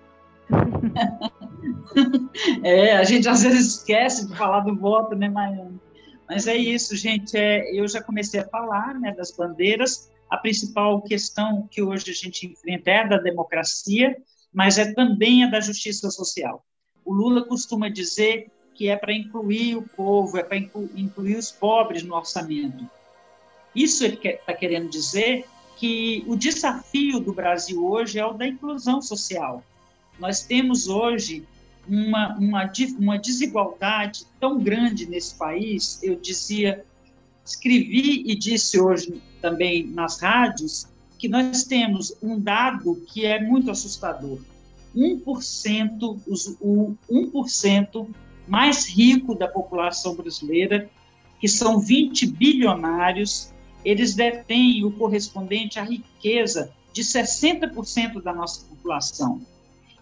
é, 2.64 2.98
a 2.98 3.04
gente 3.04 3.30
às 3.30 3.44
vezes 3.44 3.76
esquece 3.76 4.28
de 4.28 4.36
falar 4.36 4.62
do 4.62 4.76
voto, 4.76 5.16
né, 5.16 5.30
Maiane? 5.30 5.80
Mas 6.28 6.48
é 6.48 6.56
isso, 6.56 6.96
gente. 6.96 7.38
É, 7.38 7.70
eu 7.80 7.88
já 7.88 8.02
comecei 8.02 8.40
a 8.40 8.48
falar 8.48 9.00
né, 9.00 9.12
das 9.12 9.32
bandeiras. 9.32 10.12
A 10.28 10.38
principal 10.38 11.04
questão 11.04 11.68
que 11.70 11.84
hoje 11.84 12.10
a 12.10 12.16
gente 12.16 12.48
enfrenta 12.48 12.90
é 12.90 13.02
a 13.02 13.08
da 13.10 13.18
democracia, 13.20 14.18
mas 14.52 14.80
é 14.80 14.92
também 14.92 15.44
a 15.44 15.52
da 15.52 15.60
justiça 15.60 16.10
social. 16.10 16.66
O 17.08 17.14
Lula 17.14 17.46
costuma 17.46 17.88
dizer 17.88 18.52
que 18.76 18.90
é 18.90 18.98
para 18.98 19.14
incluir 19.14 19.78
o 19.78 19.82
povo, 19.82 20.38
é 20.38 20.44
para 20.44 20.58
incluir 20.58 21.38
os 21.38 21.50
pobres 21.50 22.04
no 22.04 22.14
orçamento. 22.14 22.86
Isso 23.74 24.04
ele 24.04 24.20
está 24.22 24.54
querendo 24.54 24.90
dizer 24.90 25.46
que 25.78 26.22
o 26.28 26.36
desafio 26.36 27.22
do 27.22 27.32
Brasil 27.32 27.82
hoje 27.88 28.20
é 28.20 28.26
o 28.26 28.34
da 28.34 28.46
inclusão 28.46 29.02
social. 29.02 29.64
Nós 30.20 30.44
temos 30.44 30.90
hoje 30.90 31.48
uma, 31.88 32.36
uma, 32.38 32.72
uma 33.00 33.18
desigualdade 33.18 34.26
tão 34.38 34.60
grande 34.60 35.06
nesse 35.06 35.34
país. 35.36 36.04
Eu 36.04 36.18
dizia, 36.18 36.84
escrevi 37.46 38.24
e 38.30 38.36
disse 38.36 38.82
hoje 38.82 39.22
também 39.42 39.88
nas 39.88 40.20
rádios 40.20 40.88
que 41.18 41.30
nós 41.30 41.64
temos 41.64 42.14
um 42.22 42.38
dado 42.38 43.02
que 43.08 43.26
é 43.26 43.42
muito 43.42 43.72
assustador. 43.72 44.40
1%, 44.98 46.22
os, 46.27 46.58
o 46.60 46.96
1% 47.10 48.08
mais 48.48 48.88
rico 48.88 49.36
da 49.36 49.48
população 49.48 50.16
brasileira, 50.16 50.89
que 51.39 51.48
são 51.48 51.80
20 51.80 52.25
bilionários, 52.27 53.54
eles 53.86 54.16
detêm 54.16 54.84
o 54.84 54.92
correspondente 54.92 55.80
à 55.80 55.84
riqueza 55.84 56.72
de 56.92 57.04
60% 57.04 58.22
da 58.24 58.34
nossa 58.34 58.66
população. 58.66 59.39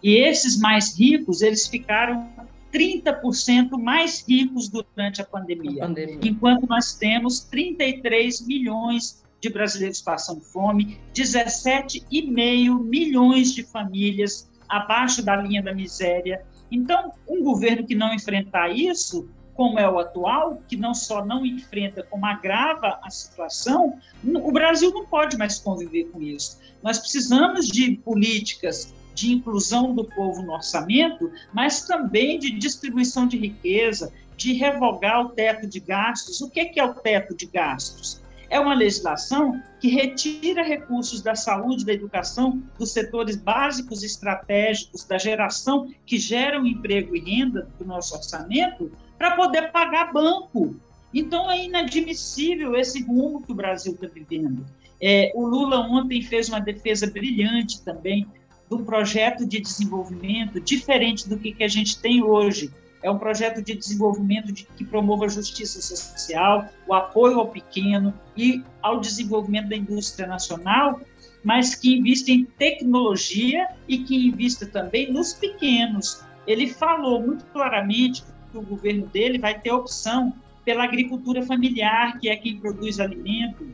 E 0.01 0.15
esses 0.15 0.57
mais 0.57 0.97
ricos, 0.97 1.41
eles 1.41 1.67
ficaram 1.67 2.29
30% 2.71 3.77
mais 3.77 4.23
ricos 4.27 4.69
durante 4.69 5.21
a 5.21 5.25
pandemia, 5.25 5.83
a 5.83 5.87
pandemia, 5.87 6.19
enquanto 6.23 6.67
nós 6.67 6.93
temos 6.93 7.41
33 7.41 8.45
milhões 8.45 9.23
de 9.41 9.49
brasileiros 9.49 10.01
passando 10.01 10.41
fome, 10.41 10.99
17,5 11.13 12.79
milhões 12.83 13.53
de 13.53 13.63
famílias 13.63 14.49
abaixo 14.67 15.24
da 15.24 15.36
linha 15.36 15.62
da 15.62 15.74
miséria. 15.74 16.43
Então, 16.72 17.12
um 17.27 17.43
governo 17.43 17.86
que 17.86 17.95
não 17.95 18.13
enfrentar 18.13 18.69
isso, 18.69 19.29
como 19.53 19.79
é 19.79 19.89
o 19.89 20.00
atual, 20.00 20.62
que 20.67 20.75
não 20.75 20.93
só 20.93 21.25
não 21.25 21.45
enfrenta, 21.45 22.03
como 22.03 22.25
agrava 22.25 23.00
a 23.01 23.10
situação, 23.10 23.98
o 24.24 24.51
Brasil 24.51 24.91
não 24.91 25.05
pode 25.05 25.38
mais 25.38 25.60
conviver 25.60 26.05
com 26.12 26.22
isso. 26.22 26.60
Nós 26.84 27.00
precisamos 27.00 27.67
de 27.67 27.95
políticas 27.98 28.93
de 29.13 29.31
inclusão 29.31 29.95
do 29.95 30.03
povo 30.03 30.41
no 30.41 30.51
orçamento, 30.51 31.31
mas 31.53 31.88
também 31.88 32.38
de 32.38 32.51
distribuição 32.51 33.25
de 33.25 33.38
riqueza, 33.38 34.12
de 34.36 34.51
revogar 34.51 35.22
o 35.22 35.29
teto 35.29 35.65
de 35.65 35.79
gastos. 35.79 36.41
O 36.41 36.50
que 36.50 36.77
é 36.77 36.84
o 36.84 36.93
teto 36.93 37.34
de 37.34 37.45
gastos? 37.45 38.22
É 38.55 38.59
uma 38.59 38.74
legislação 38.74 39.62
que 39.81 39.89
retira 39.89 40.63
recursos 40.63 41.21
da 41.21 41.35
saúde, 41.35 41.83
da 41.83 41.91
educação, 41.91 42.63
dos 42.79 42.93
setores 42.93 43.35
básicos 43.35 44.01
e 44.01 44.05
estratégicos 44.05 45.03
da 45.03 45.17
geração 45.17 45.93
que 46.05 46.17
geram 46.17 46.65
emprego 46.65 47.17
e 47.17 47.19
renda 47.19 47.67
do 47.77 47.83
nosso 47.83 48.15
orçamento 48.15 48.89
para 49.17 49.35
poder 49.35 49.74
pagar 49.74 50.13
banco. 50.13 50.74
Então, 51.13 51.51
é 51.51 51.65
inadmissível 51.65 52.77
esse 52.77 53.03
rumo 53.03 53.41
que 53.41 53.51
o 53.51 53.55
Brasil 53.55 53.91
está 53.91 54.07
vivendo. 54.07 54.65
É, 55.01 55.33
o 55.35 55.45
Lula 55.45 55.81
ontem 55.81 56.21
fez 56.21 56.47
uma 56.47 56.62
defesa 56.62 57.12
brilhante 57.12 57.81
também 57.81 58.25
do 58.69 58.85
projeto 58.85 59.45
de 59.45 59.59
desenvolvimento 59.59 60.62
diferente 60.62 61.27
do 61.27 61.38
que, 61.38 61.51
que 61.51 61.63
a 61.65 61.67
gente 61.67 62.00
tem 62.00 62.24
hoje. 62.24 62.71
É 63.05 63.12
um 63.12 63.19
projeto 63.19 63.62
de 63.62 63.75
desenvolvimento 63.75 64.51
de, 64.51 64.65
que 64.65 64.83
promova 64.83 65.25
a 65.25 65.27
justiça 65.27 65.79
social, 65.79 66.67
o 66.88 66.93
apoio 66.95 67.39
ao 67.39 67.50
pequeno 67.50 68.12
e 68.35 68.63
ao 68.81 69.00
desenvolvimento 69.00 69.69
da 69.69 69.75
indústria 69.75 70.27
nacional, 70.27 71.00
mas 71.43 71.75
que 71.75 71.97
invista 71.97 72.31
em 72.31 72.45
tecnologia 72.45 73.67
e 73.88 74.00
que 74.00 74.15
invista 74.15 74.65
também 74.65 75.13
nos 75.13 75.33
pequenos. 75.33 76.24
Ele 76.47 76.67
falou 76.67 77.21
muito 77.21 77.45
claramente 77.53 78.24
que 78.51 78.57
o 78.57 78.63
governo 78.63 79.05
dele 79.05 79.38
vai 79.38 79.59
ter 79.59 79.71
opção 79.71 80.33
pela 80.65 80.83
agricultura 80.83 81.43
familiar, 81.43 82.17
que 82.19 82.27
é 82.27 82.35
quem 82.35 82.59
produz 82.59 83.00
alimento, 83.00 83.71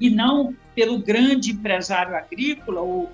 e 0.00 0.10
não 0.10 0.54
pelo 0.74 0.98
grande 0.98 1.52
empresário 1.52 2.16
agrícola 2.16 2.80
ou 2.80 3.10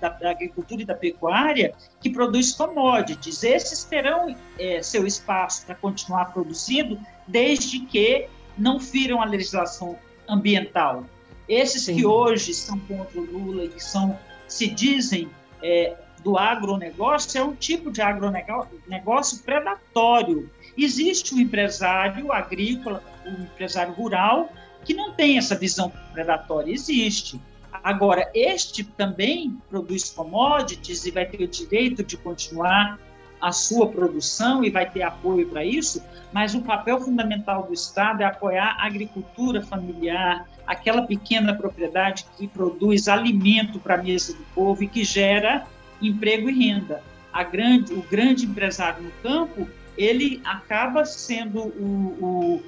da, 0.00 0.08
da, 0.08 0.30
agricultura 0.30 0.82
e 0.82 0.84
da 0.84 0.94
pecuária 0.94 1.74
que 2.00 2.08
produz 2.08 2.52
commodities. 2.52 3.42
Esses 3.42 3.84
terão 3.84 4.34
é, 4.58 4.82
seu 4.82 5.06
espaço 5.06 5.66
para 5.66 5.74
continuar 5.74 6.32
produzindo, 6.32 6.98
desde 7.26 7.80
que 7.80 8.26
não 8.56 8.80
firam 8.80 9.20
a 9.20 9.24
legislação 9.24 9.98
ambiental. 10.28 11.04
Esses 11.48 11.82
Sim. 11.82 11.96
que 11.96 12.06
hoje 12.06 12.54
são 12.54 12.78
contra 12.80 13.20
o 13.20 13.24
Lula 13.24 13.64
e 13.64 13.68
que 13.68 13.82
são, 13.82 14.18
se 14.48 14.66
dizem 14.66 15.28
é, 15.62 15.94
do 16.22 16.38
agronegócio, 16.38 17.38
é 17.38 17.44
um 17.44 17.54
tipo 17.54 17.90
de 17.90 18.00
agronegócio 18.00 19.42
predatório. 19.42 20.50
Existe 20.76 21.34
o 21.34 21.36
um 21.36 21.40
empresário 21.40 22.32
agrícola, 22.32 23.02
o 23.26 23.28
um 23.28 23.44
empresário 23.44 23.92
rural, 23.92 24.50
que 24.84 24.94
não 24.94 25.12
tem 25.12 25.38
essa 25.38 25.54
visão 25.54 25.92
predatória, 26.12 26.72
existe. 26.72 27.40
Agora, 27.82 28.30
este 28.34 28.84
também 28.84 29.58
produz 29.68 30.10
commodities 30.10 31.04
e 31.04 31.10
vai 31.10 31.26
ter 31.26 31.42
o 31.42 31.48
direito 31.48 32.04
de 32.04 32.16
continuar 32.16 32.98
a 33.40 33.52
sua 33.52 33.88
produção 33.88 34.64
e 34.64 34.70
vai 34.70 34.88
ter 34.88 35.02
apoio 35.02 35.46
para 35.48 35.64
isso, 35.64 36.02
mas 36.32 36.54
o 36.54 36.62
papel 36.62 36.98
fundamental 37.00 37.64
do 37.64 37.74
Estado 37.74 38.22
é 38.22 38.24
apoiar 38.24 38.76
a 38.78 38.86
agricultura 38.86 39.60
familiar, 39.60 40.48
aquela 40.66 41.02
pequena 41.02 41.54
propriedade 41.54 42.24
que 42.38 42.48
produz 42.48 43.06
alimento 43.06 43.78
para 43.78 43.96
a 43.96 44.02
mesa 44.02 44.32
do 44.32 44.42
povo 44.54 44.82
e 44.82 44.88
que 44.88 45.04
gera 45.04 45.66
emprego 46.00 46.48
e 46.48 46.68
renda. 46.68 47.02
Grande, 47.50 47.92
o 47.92 48.02
grande 48.02 48.46
empresário 48.46 49.02
no 49.02 49.10
campo, 49.22 49.68
ele 49.98 50.40
acaba 50.44 51.04
sendo 51.04 51.60
o, 51.60 52.16
o 52.20 52.62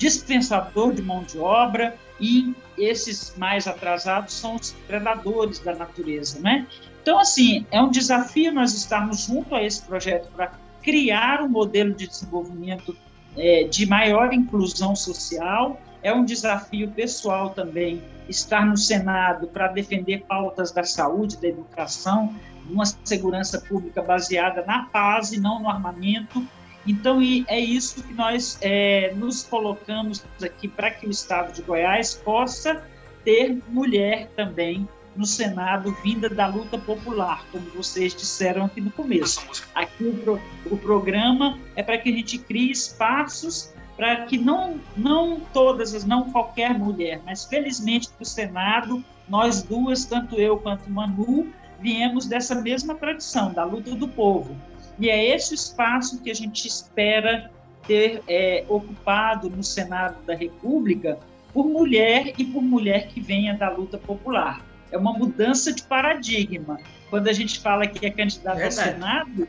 dispensador 0.00 0.94
de 0.94 1.02
mão 1.02 1.22
de 1.22 1.38
obra 1.38 1.94
e 2.18 2.54
esses 2.76 3.34
mais 3.36 3.66
atrasados 3.66 4.32
são 4.32 4.56
os 4.56 4.72
predadores 4.86 5.58
da 5.58 5.74
natureza, 5.74 6.40
né? 6.40 6.66
Então, 7.02 7.18
assim, 7.18 7.66
é 7.70 7.80
um 7.82 7.90
desafio 7.90 8.50
nós 8.50 8.74
estarmos 8.74 9.26
junto 9.26 9.54
a 9.54 9.62
esse 9.62 9.82
projeto 9.82 10.30
para 10.34 10.52
criar 10.82 11.42
um 11.42 11.48
modelo 11.48 11.92
de 11.92 12.08
desenvolvimento 12.08 12.96
é, 13.36 13.64
de 13.64 13.84
maior 13.86 14.32
inclusão 14.32 14.96
social. 14.96 15.78
É 16.02 16.12
um 16.14 16.24
desafio 16.24 16.90
pessoal 16.90 17.50
também 17.50 18.02
estar 18.26 18.64
no 18.64 18.78
Senado 18.78 19.48
para 19.48 19.68
defender 19.68 20.24
pautas 20.26 20.72
da 20.72 20.82
saúde, 20.82 21.36
da 21.36 21.48
educação, 21.48 22.34
uma 22.70 22.86
segurança 23.04 23.60
pública 23.60 24.00
baseada 24.00 24.64
na 24.64 24.84
paz 24.84 25.32
e 25.32 25.38
não 25.38 25.60
no 25.60 25.68
armamento, 25.68 26.42
então, 26.86 27.20
é 27.20 27.60
isso 27.60 28.02
que 28.02 28.14
nós 28.14 28.58
é, 28.62 29.12
nos 29.14 29.42
colocamos 29.42 30.24
aqui 30.42 30.66
para 30.66 30.90
que 30.90 31.06
o 31.06 31.10
Estado 31.10 31.52
de 31.52 31.62
Goiás 31.62 32.14
possa 32.14 32.82
ter 33.24 33.58
mulher 33.68 34.30
também 34.34 34.88
no 35.14 35.26
Senado, 35.26 35.94
vinda 36.02 36.28
da 36.28 36.46
luta 36.46 36.78
popular, 36.78 37.44
como 37.52 37.64
vocês 37.70 38.14
disseram 38.14 38.64
aqui 38.64 38.80
no 38.80 38.90
começo. 38.90 39.40
Aqui 39.74 40.04
o, 40.04 40.14
pro, 40.16 40.40
o 40.70 40.76
programa 40.78 41.58
é 41.76 41.82
para 41.82 41.98
que 41.98 42.08
a 42.08 42.12
gente 42.12 42.38
crie 42.38 42.70
espaços 42.70 43.74
para 43.96 44.24
que 44.24 44.38
não, 44.38 44.80
não 44.96 45.40
todas, 45.52 46.04
não 46.04 46.32
qualquer 46.32 46.78
mulher, 46.78 47.20
mas 47.26 47.44
felizmente 47.44 48.08
para 48.08 48.22
o 48.22 48.26
Senado, 48.26 49.04
nós 49.28 49.62
duas, 49.62 50.06
tanto 50.06 50.36
eu 50.40 50.56
quanto 50.56 50.90
Manu, 50.90 51.52
viemos 51.78 52.24
dessa 52.24 52.54
mesma 52.54 52.94
tradição, 52.94 53.52
da 53.52 53.62
luta 53.62 53.94
do 53.94 54.08
povo. 54.08 54.56
E 55.00 55.08
é 55.08 55.34
esse 55.34 55.54
espaço 55.54 56.20
que 56.20 56.30
a 56.30 56.34
gente 56.34 56.68
espera 56.68 57.50
ter 57.86 58.22
é, 58.28 58.64
ocupado 58.68 59.48
no 59.48 59.64
Senado 59.64 60.22
da 60.26 60.34
República 60.34 61.18
por 61.54 61.66
mulher 61.66 62.34
e 62.38 62.44
por 62.44 62.62
mulher 62.62 63.08
que 63.08 63.20
venha 63.20 63.54
da 63.54 63.70
luta 63.70 63.96
popular. 63.96 64.64
É 64.92 64.98
uma 64.98 65.12
mudança 65.12 65.72
de 65.72 65.82
paradigma. 65.82 66.78
Quando 67.08 67.28
a 67.28 67.32
gente 67.32 67.58
fala 67.60 67.86
que 67.86 68.04
é 68.04 68.10
candidato 68.10 68.62
ao 68.62 68.70
Senado, 68.70 69.48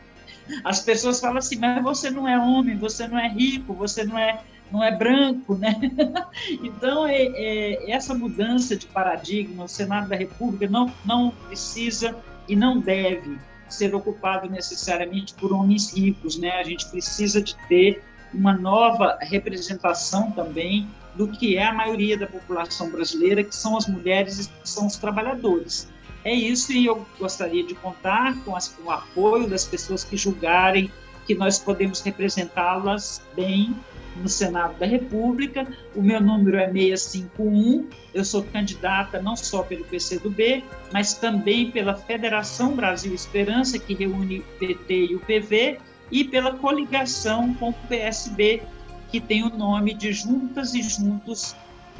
as 0.63 0.79
pessoas 0.79 1.19
falam 1.19 1.37
assim: 1.37 1.57
mas 1.57 1.83
você 1.83 2.09
não 2.09 2.27
é 2.27 2.39
homem, 2.39 2.77
você 2.77 3.07
não 3.07 3.19
é 3.19 3.27
rico, 3.27 3.73
você 3.73 4.05
não 4.05 4.17
é 4.17 4.39
não 4.71 4.81
é 4.81 4.95
branco, 4.95 5.55
né? 5.55 5.75
Então 6.63 7.05
é, 7.05 7.23
é, 7.23 7.91
essa 7.91 8.13
mudança 8.13 8.75
de 8.75 8.85
paradigma, 8.87 9.65
o 9.65 9.67
Senado 9.67 10.07
da 10.07 10.15
República 10.15 10.67
não 10.67 10.91
não 11.03 11.31
precisa 11.47 12.15
e 12.47 12.55
não 12.55 12.79
deve 12.79 13.37
ser 13.73 13.93
ocupado 13.95 14.49
necessariamente 14.49 15.33
por 15.33 15.53
homens 15.53 15.93
ricos, 15.93 16.37
né? 16.37 16.51
A 16.51 16.63
gente 16.63 16.85
precisa 16.87 17.41
de 17.41 17.55
ter 17.67 18.03
uma 18.33 18.53
nova 18.53 19.17
representação 19.21 20.31
também 20.31 20.89
do 21.15 21.27
que 21.27 21.57
é 21.57 21.65
a 21.65 21.73
maioria 21.73 22.17
da 22.17 22.27
população 22.27 22.89
brasileira, 22.89 23.43
que 23.43 23.55
são 23.55 23.75
as 23.75 23.87
mulheres 23.87 24.39
e 24.39 24.67
são 24.67 24.87
os 24.87 24.95
trabalhadores. 24.95 25.89
É 26.23 26.33
isso 26.33 26.71
e 26.71 26.85
eu 26.85 27.05
gostaria 27.19 27.65
de 27.65 27.73
contar 27.75 28.35
com, 28.43 28.55
as, 28.55 28.67
com 28.69 28.83
o 28.83 28.91
apoio 28.91 29.49
das 29.49 29.65
pessoas 29.65 30.03
que 30.03 30.15
julgarem 30.15 30.91
que 31.25 31.35
nós 31.35 31.59
podemos 31.59 32.01
representá-las 32.01 33.21
bem 33.35 33.75
no 34.15 34.27
Senado 34.27 34.77
da 34.77 34.85
República. 34.85 35.67
O 35.95 36.01
meu 36.01 36.21
número 36.21 36.57
é 36.57 36.71
651. 36.71 37.89
Eu 38.13 38.25
sou 38.25 38.43
candidata 38.43 39.21
não 39.21 39.35
só 39.35 39.63
pelo 39.63 39.85
PCdoB, 39.85 40.63
mas 40.91 41.13
também 41.13 41.71
pela 41.71 41.95
Federação 41.95 42.75
Brasil 42.75 43.13
Esperança, 43.13 43.79
que 43.79 43.93
reúne 43.93 44.39
o 44.39 44.43
PT 44.59 45.05
e 45.05 45.15
o 45.15 45.19
PV, 45.19 45.79
e 46.11 46.23
pela 46.25 46.53
coligação 46.57 47.53
com 47.55 47.69
o 47.69 47.73
PSB, 47.87 48.61
que 49.09 49.19
tem 49.19 49.43
o 49.43 49.49
nome 49.49 49.93
de 49.93 50.11
Juntas 50.11 50.73
e 50.73 50.81
Juntos 50.81 51.55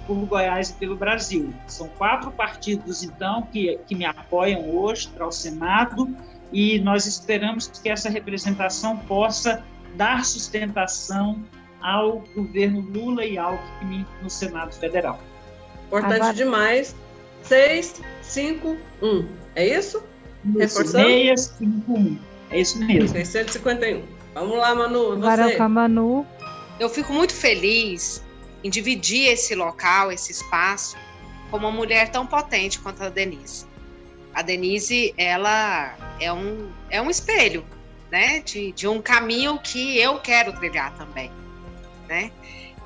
por 0.06 0.26
Goiás 0.26 0.70
e 0.72 0.74
pelo 0.74 0.96
Brasil. 0.96 1.54
São 1.68 1.88
quatro 1.90 2.32
partidos, 2.32 3.04
então, 3.04 3.44
que, 3.44 3.80
que 3.88 3.96
me 3.96 4.06
apoiam 4.06 4.70
hoje 4.70 5.08
para 5.10 5.26
o 5.26 5.32
Senado, 5.32 6.14
e 6.52 6.80
nós 6.80 7.06
esperamos 7.06 7.68
que 7.68 7.88
essa 7.90 8.10
representação 8.10 8.98
possa 8.98 9.64
dar 9.96 10.26
sustentação 10.26 11.42
ao 11.82 12.24
governo 12.36 12.82
Lula 12.82 13.26
e 13.26 13.38
Alckmin 13.38 14.06
no 14.22 14.30
Senado 14.30 14.74
Federal. 14.74 15.20
Importante 15.88 16.16
Agora... 16.16 16.34
demais. 16.34 16.96
6, 17.44 18.02
5, 18.22 18.78
1. 19.02 19.28
É 19.56 19.68
isso? 19.68 20.04
Reforçando? 20.58 21.08
651. 21.08 22.18
É 22.52 22.60
isso 22.60 22.80
mesmo. 22.80 23.10
651. 23.10 24.04
Vamos 24.34 24.58
lá, 24.58 24.76
Manu. 24.76 25.14
Agora 25.14 25.50
você. 25.50 25.56
com 25.56 25.64
a 25.64 25.70
Manu. 25.70 26.26
Eu 26.80 26.90
fico 26.90 27.12
muito 27.12 27.34
feliz 27.34 28.24
em 28.64 28.70
dividir 28.70 29.28
esse 29.28 29.56
local, 29.56 30.12
esse 30.12 30.32
espaço, 30.32 30.96
com 31.50 31.58
uma 31.58 31.72
mulher 31.72 32.10
tão 32.10 32.26
potente 32.26 32.80
quanto 32.80 33.04
a 33.04 33.10
Denise. 33.10 33.66
A 34.34 34.42
Denise, 34.42 35.14
ela 35.18 35.96
é 36.20 36.32
um, 36.32 36.70
é 36.90 37.02
um 37.02 37.10
espelho, 37.10 37.66
né, 38.10 38.40
de, 38.40 38.72
de 38.72 38.88
um 38.88 39.02
caminho 39.02 39.60
que 39.60 39.98
eu 40.00 40.20
quero 40.20 40.54
trilhar 40.54 40.96
também 40.96 41.32
né? 42.12 42.30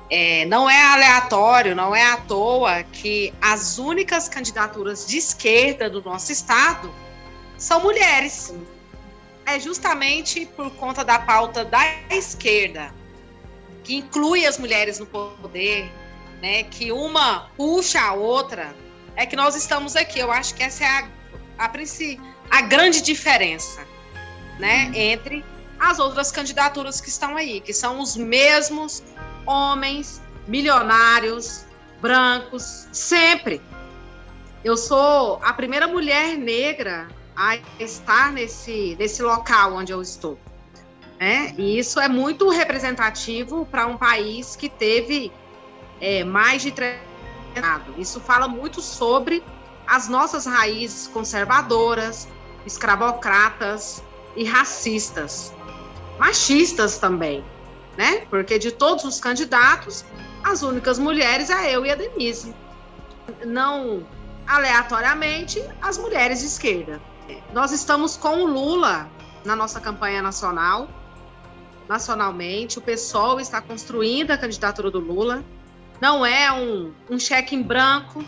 É, 0.08 0.44
não 0.44 0.70
é 0.70 0.80
aleatório, 0.80 1.74
não 1.74 1.94
é 1.94 2.04
à 2.04 2.16
toa 2.16 2.84
que 2.84 3.34
as 3.42 3.76
únicas 3.76 4.28
candidaturas 4.28 5.04
de 5.04 5.18
esquerda 5.18 5.90
do 5.90 6.00
nosso 6.00 6.30
estado 6.30 6.94
são 7.58 7.82
mulheres. 7.82 8.54
É 9.44 9.58
justamente 9.58 10.46
por 10.46 10.70
conta 10.76 11.04
da 11.04 11.18
pauta 11.18 11.64
da 11.64 11.82
esquerda, 12.10 12.94
que 13.82 13.96
inclui 13.96 14.46
as 14.46 14.58
mulheres 14.58 15.00
no 15.00 15.06
poder, 15.06 15.90
né, 16.40 16.62
que 16.64 16.92
uma 16.92 17.50
puxa 17.56 18.00
a 18.00 18.12
outra, 18.12 18.74
é 19.16 19.26
que 19.26 19.34
nós 19.34 19.56
estamos 19.56 19.96
aqui. 19.96 20.20
Eu 20.20 20.30
acho 20.30 20.54
que 20.54 20.62
essa 20.62 20.84
é 20.84 20.88
a, 20.88 21.08
a, 21.58 21.72
a 22.50 22.62
grande 22.62 23.02
diferença 23.02 23.84
né, 24.58 24.86
uhum. 24.86 24.94
entre 24.94 25.44
as 25.78 25.98
outras 25.98 26.30
candidaturas 26.30 27.00
que 27.00 27.08
estão 27.08 27.36
aí, 27.36 27.60
que 27.60 27.72
são 27.72 28.00
os 28.00 28.16
mesmos 28.16 29.02
homens 29.46 30.22
milionários, 30.46 31.64
brancos, 32.00 32.88
sempre. 32.92 33.60
Eu 34.64 34.76
sou 34.76 35.40
a 35.42 35.52
primeira 35.52 35.86
mulher 35.86 36.36
negra 36.36 37.08
a 37.36 37.58
estar 37.78 38.32
nesse, 38.32 38.96
nesse 38.98 39.22
local 39.22 39.74
onde 39.74 39.92
eu 39.92 40.00
estou. 40.00 40.38
Né? 41.20 41.54
E 41.56 41.78
isso 41.78 42.00
é 42.00 42.08
muito 42.08 42.48
representativo 42.48 43.66
para 43.66 43.86
um 43.86 43.96
país 43.96 44.56
que 44.56 44.68
teve 44.68 45.32
é, 46.00 46.24
mais 46.24 46.62
de 46.62 46.70
três 46.72 47.00
isso 47.96 48.20
fala 48.20 48.46
muito 48.46 48.82
sobre 48.82 49.42
as 49.86 50.08
nossas 50.08 50.46
raízes 50.46 51.06
conservadoras, 51.06 52.28
escravocratas 52.66 54.02
e 54.34 54.44
racistas, 54.44 55.54
machistas 56.18 56.98
também, 56.98 57.44
né? 57.96 58.26
Porque 58.30 58.58
de 58.58 58.72
todos 58.72 59.04
os 59.04 59.20
candidatos, 59.20 60.04
as 60.42 60.62
únicas 60.62 60.98
mulheres 60.98 61.50
é 61.50 61.74
eu 61.74 61.84
e 61.84 61.90
a 61.90 61.94
Denise. 61.94 62.54
Não 63.44 64.06
aleatoriamente 64.46 65.62
as 65.82 65.98
mulheres 65.98 66.40
de 66.40 66.46
esquerda. 66.46 67.00
Nós 67.52 67.72
estamos 67.72 68.16
com 68.16 68.42
o 68.42 68.46
Lula 68.46 69.08
na 69.44 69.56
nossa 69.56 69.80
campanha 69.80 70.22
nacional, 70.22 70.88
nacionalmente. 71.88 72.78
O 72.78 72.82
pessoal 72.82 73.40
está 73.40 73.60
construindo 73.60 74.30
a 74.30 74.38
candidatura 74.38 74.90
do 74.90 75.00
Lula 75.00 75.44
não 76.00 76.26
é 76.26 76.52
um, 76.52 76.92
um 77.10 77.18
cheque 77.18 77.54
em 77.54 77.62
branco. 77.62 78.24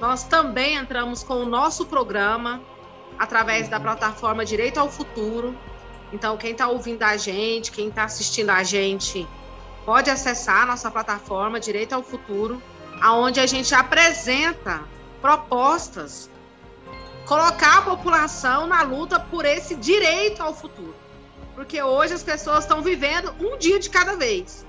Nós 0.00 0.24
também 0.24 0.76
entramos 0.76 1.22
com 1.22 1.34
o 1.34 1.46
nosso 1.46 1.86
programa 1.86 2.60
através 3.18 3.68
da 3.68 3.78
plataforma 3.78 4.44
Direito 4.44 4.78
ao 4.78 4.90
Futuro. 4.90 5.56
Então, 6.12 6.36
quem 6.36 6.52
está 6.52 6.68
ouvindo 6.68 7.02
a 7.02 7.16
gente, 7.16 7.72
quem 7.72 7.88
está 7.88 8.04
assistindo 8.04 8.50
a 8.50 8.62
gente, 8.62 9.26
pode 9.84 10.10
acessar 10.10 10.62
a 10.62 10.66
nossa 10.66 10.90
plataforma 10.90 11.58
Direito 11.58 11.94
ao 11.94 12.02
Futuro, 12.02 12.62
aonde 13.00 13.40
a 13.40 13.46
gente 13.46 13.74
apresenta 13.74 14.82
propostas, 15.20 16.30
colocar 17.26 17.78
a 17.78 17.82
população 17.82 18.66
na 18.66 18.82
luta 18.82 19.18
por 19.18 19.44
esse 19.44 19.74
direito 19.74 20.42
ao 20.42 20.54
futuro. 20.54 20.94
Porque 21.54 21.82
hoje 21.82 22.14
as 22.14 22.22
pessoas 22.22 22.64
estão 22.64 22.82
vivendo 22.82 23.34
um 23.40 23.56
dia 23.56 23.78
de 23.78 23.88
cada 23.88 24.16
vez 24.16 24.66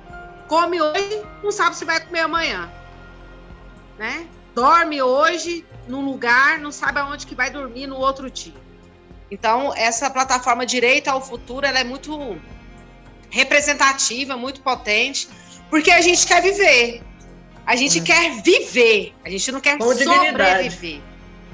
come 0.54 0.80
hoje, 0.80 1.26
não 1.42 1.52
sabe 1.52 1.76
se 1.76 1.84
vai 1.84 2.00
comer 2.00 2.20
amanhã. 2.20 2.72
Né? 3.98 4.28
Dorme 4.54 5.02
hoje 5.02 5.66
num 5.88 6.06
lugar, 6.06 6.60
não 6.60 6.72
sabe 6.72 7.00
aonde 7.00 7.26
que 7.26 7.34
vai 7.34 7.50
dormir 7.50 7.88
no 7.88 7.98
outro 7.98 8.30
dia. 8.30 8.63
Então, 9.34 9.74
essa 9.76 10.12
plataforma 10.12 10.64
Direito 10.64 11.08
ao 11.08 11.20
Futuro, 11.20 11.66
ela 11.66 11.80
é 11.80 11.84
muito 11.84 12.40
representativa, 13.32 14.38
muito 14.38 14.62
potente, 14.62 15.28
porque 15.72 15.90
a 15.90 16.02
gente 16.02 16.28
quer 16.28 16.40
viver. 16.40 17.02
A 17.66 17.76
gente 17.76 17.98
é. 17.98 18.04
quer 18.04 18.42
viver, 18.44 19.12
a 19.26 19.30
gente 19.32 19.52
não 19.52 19.60
quer 19.60 19.80
Com 19.80 19.86
sobreviver. 19.86 21.02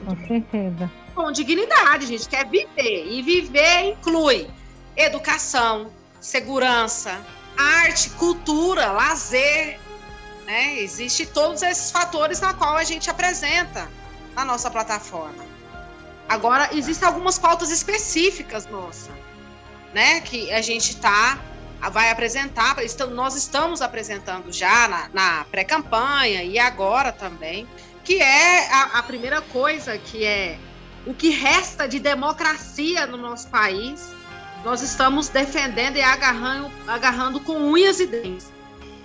Com 0.05 0.27
certeza. 0.27 0.91
Com 1.15 1.31
dignidade, 1.31 2.03
a 2.03 2.07
gente 2.07 2.27
quer 2.27 2.45
viver. 2.45 3.05
E 3.07 3.21
viver 3.21 3.91
inclui 3.91 4.49
educação, 4.97 5.89
segurança, 6.19 7.25
arte, 7.57 8.09
cultura, 8.11 8.91
lazer, 8.91 9.79
né? 10.45 10.79
Existem 10.79 11.25
todos 11.27 11.61
esses 11.61 11.91
fatores 11.91 12.41
na 12.41 12.53
qual 12.53 12.75
a 12.75 12.83
gente 12.83 13.09
apresenta 13.09 13.89
na 14.35 14.43
nossa 14.43 14.69
plataforma. 14.69 15.48
Agora, 16.29 16.69
existem 16.73 17.07
algumas 17.07 17.39
pautas 17.39 17.71
específicas, 17.71 18.67
nossa, 18.67 19.09
né? 19.93 20.21
Que 20.21 20.51
a 20.51 20.61
gente 20.61 20.95
tá, 20.97 21.39
vai 21.91 22.11
apresentar, 22.11 22.77
nós 23.11 23.35
estamos 23.35 23.81
apresentando 23.81 24.53
já 24.53 24.87
na, 24.87 25.09
na 25.11 25.45
pré-campanha 25.45 26.43
e 26.43 26.59
agora 26.59 27.11
também, 27.11 27.67
que 28.03 28.21
é 28.21 28.71
a, 28.71 28.99
a 28.99 29.03
primeira 29.03 29.41
coisa, 29.41 29.97
que 29.97 30.23
é 30.23 30.59
o 31.05 31.15
que 31.15 31.29
resta 31.31 31.87
de 31.87 31.99
democracia 31.99 33.07
no 33.07 33.17
nosso 33.17 33.47
país, 33.47 34.13
nós 34.63 34.83
estamos 34.83 35.29
defendendo 35.29 35.95
e 35.95 36.01
agarrando, 36.01 36.69
agarrando 36.87 37.39
com 37.39 37.53
unhas 37.53 37.99
e 37.99 38.05
dentes 38.05 38.51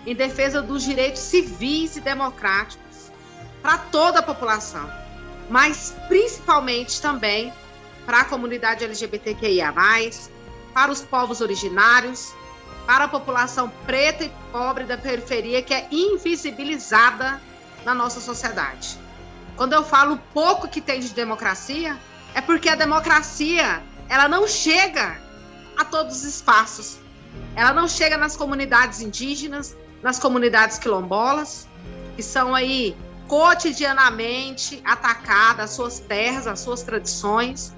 em 0.05 0.15
defesa 0.15 0.61
dos 0.61 0.83
direitos 0.83 1.23
civis 1.23 1.97
e 1.97 2.01
democráticos 2.01 3.11
para 3.63 3.79
toda 3.79 4.19
a 4.19 4.23
população, 4.23 4.91
mas 5.49 5.95
principalmente 6.09 7.01
também 7.01 7.53
para 8.05 8.21
a 8.21 8.25
comunidade 8.25 8.85
LGBTQIA+, 8.85 9.73
para 10.73 10.91
os 10.91 11.01
povos 11.01 11.41
originários, 11.41 12.35
para 12.87 13.05
a 13.05 13.09
população 13.09 13.71
preta 13.87 14.25
e 14.25 14.33
pobre 14.53 14.85
da 14.85 14.99
periferia 14.99 15.63
que 15.63 15.73
é 15.73 15.87
invisibilizada 15.91 17.41
na 17.85 17.95
nossa 17.95 18.21
sociedade. 18.21 18.99
Quando 19.57 19.73
eu 19.73 19.85
falo 19.85 20.19
pouco 20.33 20.69
que 20.69 20.81
tem 20.81 21.01
de 21.01 21.11
democracia, 21.11 21.99
é 22.35 22.41
porque 22.41 22.69
a 22.69 22.75
democracia 22.75 23.83
ela 24.09 24.29
não 24.29 24.47
chega 24.47 25.19
a 25.77 25.85
todos 25.85 26.17
os 26.17 26.25
espaços. 26.25 26.99
Ela 27.57 27.73
não 27.73 27.89
chega 27.89 28.17
nas 28.17 28.37
comunidades 28.37 29.01
indígenas, 29.01 29.77
nas 30.03 30.19
comunidades 30.19 30.79
quilombolas, 30.79 31.69
que 32.17 32.23
são 32.23 32.55
aí 32.55 32.97
cotidianamente 33.29 34.81
atacadas, 34.85 35.65
as 35.65 35.71
suas 35.71 36.01
terras, 36.01 36.47
as 36.47 36.61
suas 36.61 36.83
tradições. 36.83 37.75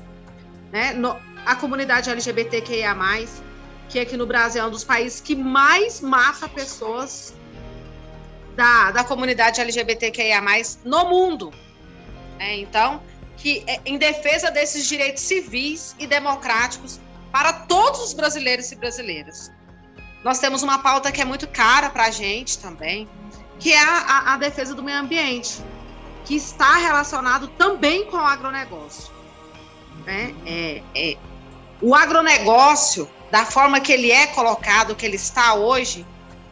Né? 0.72 0.92
No, 0.92 1.16
a 1.44 1.54
comunidade 1.54 2.10
LGBTQIA, 2.10 2.96
que 3.88 4.00
aqui 4.00 4.16
no 4.16 4.26
Brasil 4.26 4.62
é 4.62 4.66
um 4.66 4.70
dos 4.70 4.84
países 4.84 5.20
que 5.20 5.36
mais 5.36 6.00
mata 6.00 6.48
pessoas 6.48 7.34
da, 8.56 8.90
da 8.90 9.04
comunidade 9.04 9.60
LGBTQIA, 9.60 10.42
no 10.84 11.08
mundo. 11.08 11.52
É, 12.38 12.56
então, 12.56 13.00
que 13.36 13.62
é, 13.66 13.80
em 13.84 13.98
defesa 13.98 14.50
desses 14.50 14.86
direitos 14.86 15.22
civis 15.22 15.94
e 15.98 16.06
democráticos 16.06 17.00
para 17.30 17.52
todos 17.52 18.00
os 18.00 18.12
brasileiros 18.12 18.72
e 18.72 18.76
brasileiras. 18.76 19.52
Nós 20.24 20.38
temos 20.38 20.62
uma 20.62 20.78
pauta 20.78 21.12
que 21.12 21.20
é 21.20 21.24
muito 21.24 21.46
cara 21.46 21.90
para 21.90 22.06
a 22.06 22.10
gente 22.10 22.58
também, 22.58 23.08
que 23.58 23.72
é 23.72 23.82
a, 23.82 24.34
a, 24.34 24.36
defesa 24.36 24.74
do 24.74 24.82
meio 24.82 24.98
ambiente, 24.98 25.62
que 26.24 26.36
está 26.36 26.76
relacionado 26.76 27.48
também 27.48 28.04
com 28.06 28.16
o 28.16 28.20
agronegócio. 28.20 29.12
Né? 30.04 30.34
É, 30.44 30.82
é, 30.94 31.16
o 31.80 31.94
agronegócio, 31.94 33.08
da 33.30 33.44
forma 33.44 33.80
que 33.80 33.92
ele 33.92 34.10
é 34.10 34.26
colocado, 34.28 34.94
que 34.94 35.04
ele 35.04 35.16
está 35.16 35.54
hoje, 35.54 36.06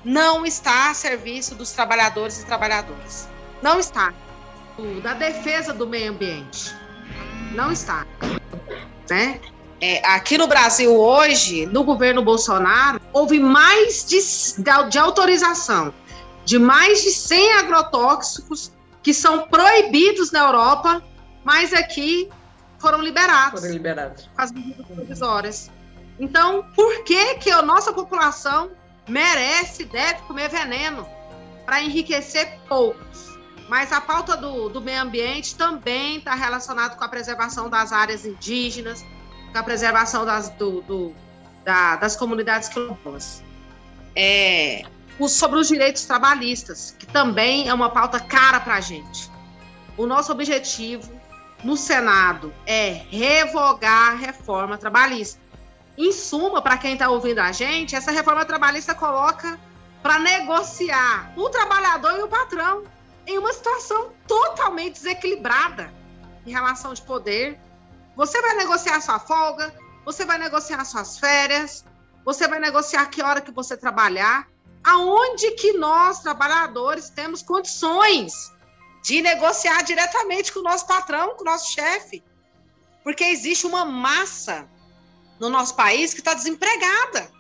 não 0.05 0.45
está 0.45 0.91
a 0.91 0.95
serviço 0.95 1.55
dos 1.55 1.73
trabalhadores 1.73 2.43
e 2.43 2.47
trabalhadoras. 2.47 3.29
Não 3.63 3.79
está. 3.79 4.13
Da 5.03 5.15
defesa 5.15 5.73
do 5.73 5.87
meio 5.87 6.11
ambiente. 6.11 6.75
Não 7.53 7.71
está. 7.71 8.07
Né? 9.09 9.41
É, 9.81 10.05
aqui 10.07 10.37
no 10.37 10.47
Brasil 10.47 10.95
hoje, 10.95 11.67
no 11.67 11.85
governo 11.85 12.23
Bolsonaro, 12.23 13.01
houve 13.13 13.39
mais 13.39 14.05
de, 14.05 14.19
de 14.89 14.99
autorização 14.99 15.93
de 16.45 16.59
mais 16.59 17.03
de 17.03 17.11
100 17.11 17.53
agrotóxicos 17.55 18.73
que 19.03 19.13
são 19.13 19.47
proibidos 19.49 20.31
na 20.31 20.41
Europa, 20.41 21.03
mas 21.45 21.73
aqui 21.73 22.31
foram 22.79 23.01
liberados. 23.01 23.61
Foram 23.61 23.73
liberados. 23.73 24.29
Com 24.35 24.43
as 24.43 24.53
medidas 24.53 24.87
provisórias. 24.87 25.71
Então, 26.19 26.65
por 26.75 27.03
que 27.05 27.37
que 27.37 27.51
a 27.51 27.63
nossa 27.63 27.93
população 27.93 28.71
merece, 29.09 29.85
deve 29.85 30.23
comer 30.23 30.49
veneno 30.49 31.07
para 31.65 31.83
enriquecer 31.83 32.59
poucos? 32.69 33.35
Mas 33.69 33.93
a 33.93 34.01
pauta 34.01 34.37
do, 34.37 34.69
do 34.69 34.81
meio 34.81 35.03
ambiente 35.03 35.57
também 35.57 36.19
está 36.19 36.35
relacionada 36.35 36.95
com 36.95 37.05
a 37.05 37.09
preservação 37.09 37.69
das 37.69 37.93
áreas 37.93 38.25
indígenas, 38.25 39.05
com 39.53 39.59
a 39.59 39.63
preservação 39.63 40.25
das, 40.25 40.51
do, 40.51 40.83
do, 40.83 41.15
da, 41.65 41.97
das 41.97 42.15
comunidades 42.15 42.69
quilombolas. 42.69 43.43
É, 44.15 44.85
sobre 45.29 45.59
os 45.59 45.69
direitos 45.69 46.05
trabalhistas, 46.05 46.95
que 46.99 47.07
também 47.07 47.69
é 47.69 47.75
uma 47.75 47.91
pauta 47.91 48.19
cara 48.21 48.61
para 48.61 48.75
a 48.75 48.81
gente. 48.81 49.31
O 49.97 50.07
nosso 50.07 50.33
objetivo 50.33 51.13
no 51.63 51.77
Senado 51.77 52.53
é 52.67 53.03
revogar 53.11 54.13
a 54.13 54.17
reforma 54.17 54.77
trabalhista. 54.77 55.41
Em 55.97 56.11
suma, 56.13 56.61
para 56.61 56.77
quem 56.77 56.95
está 56.95 57.09
ouvindo 57.09 57.39
a 57.39 57.53
gente, 57.53 57.95
essa 57.95 58.11
reforma 58.11 58.45
trabalhista 58.45 58.95
coloca 58.95 59.59
para 60.03 60.19
negociar 60.19 61.33
o 61.37 61.49
trabalhador 61.49 62.19
e 62.19 62.23
o 62.23 62.29
patrão 62.29 62.83
em 63.27 63.39
uma 63.39 63.53
situação 63.53 64.11
totalmente 64.27 64.95
desequilibrada 64.95 65.93
em 66.45 66.51
relação 66.51 66.93
de 66.93 67.01
poder 67.01 67.59
você 68.17 68.41
vai 68.41 68.55
negociar 68.55 69.01
sua 69.01 69.19
folga, 69.19 69.75
você 70.05 70.25
vai 70.25 70.39
negociar 70.39 70.85
suas 70.85 71.19
férias, 71.19 71.85
você 72.25 72.47
vai 72.47 72.61
negociar 72.61 73.07
que 73.07 73.23
hora 73.23 73.41
que 73.41 73.51
você 73.51 73.77
trabalhar. 73.77 74.47
Aonde 74.85 75.53
que 75.53 75.73
nós, 75.73 76.21
trabalhadores, 76.21 77.09
temos 77.11 77.43
condições 77.43 78.53
de 79.03 79.23
negociar 79.23 79.83
diretamente 79.83 80.53
com 80.53 80.61
o 80.61 80.63
nosso 80.63 80.87
patrão, 80.87 81.35
com 81.37 81.43
o 81.43 81.45
nosso 81.45 81.73
chefe? 81.73 82.23
Porque 83.03 83.25
existe 83.25 83.67
uma 83.67 83.85
massa 83.85 84.69
no 85.41 85.49
nosso 85.49 85.75
país 85.75 86.13
que 86.13 86.21
está 86.21 86.35
desempregada. 86.35 87.31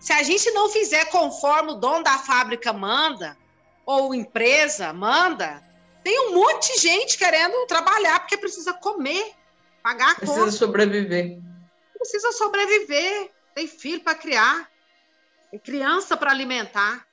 Se 0.00 0.12
a 0.12 0.22
gente 0.22 0.50
não 0.50 0.68
fizer 0.68 1.06
conforme 1.06 1.72
o 1.72 1.76
dono 1.76 2.04
da 2.04 2.18
fábrica 2.18 2.72
manda, 2.72 3.36
ou 3.84 4.14
empresa 4.14 4.92
manda, 4.92 5.62
tem 6.02 6.28
um 6.28 6.34
monte 6.34 6.74
de 6.74 6.80
gente 6.82 7.16
querendo 7.16 7.66
trabalhar 7.66 8.20
porque 8.20 8.36
precisa 8.36 8.72
comer 8.72 9.32
pagar 9.82 10.10
a 10.10 10.14
Precisa 10.16 10.40
conta. 10.40 10.52
sobreviver. 10.52 11.38
Precisa 11.96 12.32
sobreviver. 12.32 13.30
tem 13.54 13.68
filho 13.68 14.02
para 14.02 14.16
criar, 14.16 14.68
criança 15.62 16.16
para 16.16 16.30
alimentar. 16.30 17.06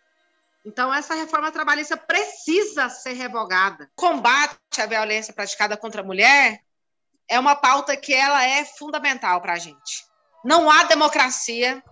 Então, 0.66 0.94
essa 0.94 1.14
reforma 1.14 1.52
trabalhista 1.52 1.98
precisa 1.98 2.90
ser 2.90 3.14
revogada. 3.14 3.90
O 3.98 4.02
combate 4.02 4.58
à 4.80 4.86
violência 4.86 5.34
praticada 5.34 5.76
contra 5.76 6.02
a 6.02 6.06
mulher 6.06 6.62
é 7.28 7.40
uma 7.40 7.56
pauta 7.56 7.96
que 7.98 8.14
ela 8.14 8.44
é 8.46 8.64
fundamental 8.64 9.42
para 9.42 9.54
a 9.54 9.60
gente. 9.60 10.06
Não 10.44 10.70
há 10.70 10.84
democracia 10.84 11.84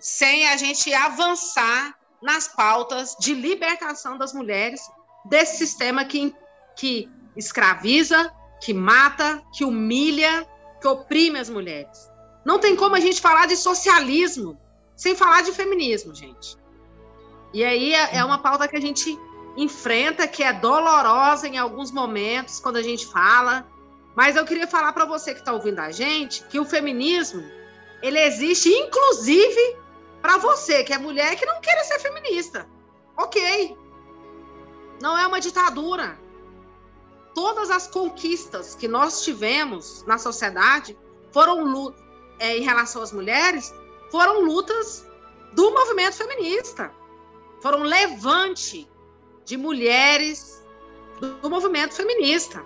sem 0.00 0.48
a 0.48 0.56
gente 0.56 0.92
avançar 0.94 1.96
nas 2.22 2.48
pautas 2.48 3.16
de 3.20 3.34
libertação 3.34 4.18
das 4.18 4.32
mulheres 4.32 4.80
desse 5.24 5.58
sistema 5.58 6.04
que, 6.04 6.34
que 6.76 7.08
escraviza, 7.36 8.32
que 8.60 8.74
mata, 8.74 9.42
que 9.52 9.64
humilha, 9.64 10.46
que 10.80 10.88
oprime 10.88 11.38
as 11.38 11.48
mulheres. 11.48 12.10
Não 12.44 12.58
tem 12.58 12.74
como 12.74 12.94
a 12.94 13.00
gente 13.00 13.20
falar 13.20 13.46
de 13.46 13.56
socialismo 13.56 14.58
sem 14.98 15.14
falar 15.14 15.42
de 15.42 15.52
feminismo, 15.52 16.12
gente. 16.12 16.58
E 17.54 17.64
aí 17.64 17.94
é, 17.94 18.16
é 18.16 18.24
uma 18.24 18.38
pauta 18.38 18.66
que 18.66 18.76
a 18.76 18.80
gente 18.80 19.16
enfrenta, 19.56 20.26
que 20.26 20.42
é 20.42 20.52
dolorosa 20.52 21.46
em 21.46 21.56
alguns 21.56 21.92
momentos, 21.92 22.58
quando 22.58 22.76
a 22.76 22.82
gente 22.82 23.06
fala. 23.06 23.64
Mas 24.16 24.34
eu 24.34 24.44
queria 24.44 24.66
falar 24.66 24.92
para 24.92 25.04
você 25.04 25.32
que 25.32 25.38
está 25.38 25.52
ouvindo 25.52 25.78
a 25.78 25.92
gente 25.92 26.44
que 26.48 26.58
o 26.58 26.64
feminismo 26.64 27.48
ele 28.02 28.18
existe, 28.18 28.68
inclusive, 28.68 29.76
para 30.20 30.36
você, 30.36 30.82
que 30.82 30.92
é 30.92 30.98
mulher 30.98 31.36
que 31.36 31.46
não 31.46 31.60
queira 31.60 31.84
ser 31.84 32.00
feminista. 32.00 32.68
Ok. 33.16 33.76
Não 35.00 35.16
é 35.16 35.24
uma 35.28 35.40
ditadura. 35.40 36.18
Todas 37.36 37.70
as 37.70 37.86
conquistas 37.86 38.74
que 38.74 38.88
nós 38.88 39.22
tivemos 39.22 40.04
na 40.06 40.18
sociedade 40.18 40.98
foram 41.32 41.94
é, 42.40 42.56
em 42.56 42.62
relação 42.62 43.00
às 43.00 43.12
mulheres, 43.12 43.72
foram 44.10 44.44
lutas 44.44 45.06
do 45.54 45.70
movimento 45.70 46.16
feminista 46.16 46.90
foram 47.60 47.82
levante 47.82 48.88
de 49.44 49.56
mulheres 49.56 50.62
do, 51.20 51.50
movimento 51.50 51.94
feminista. 51.94 52.62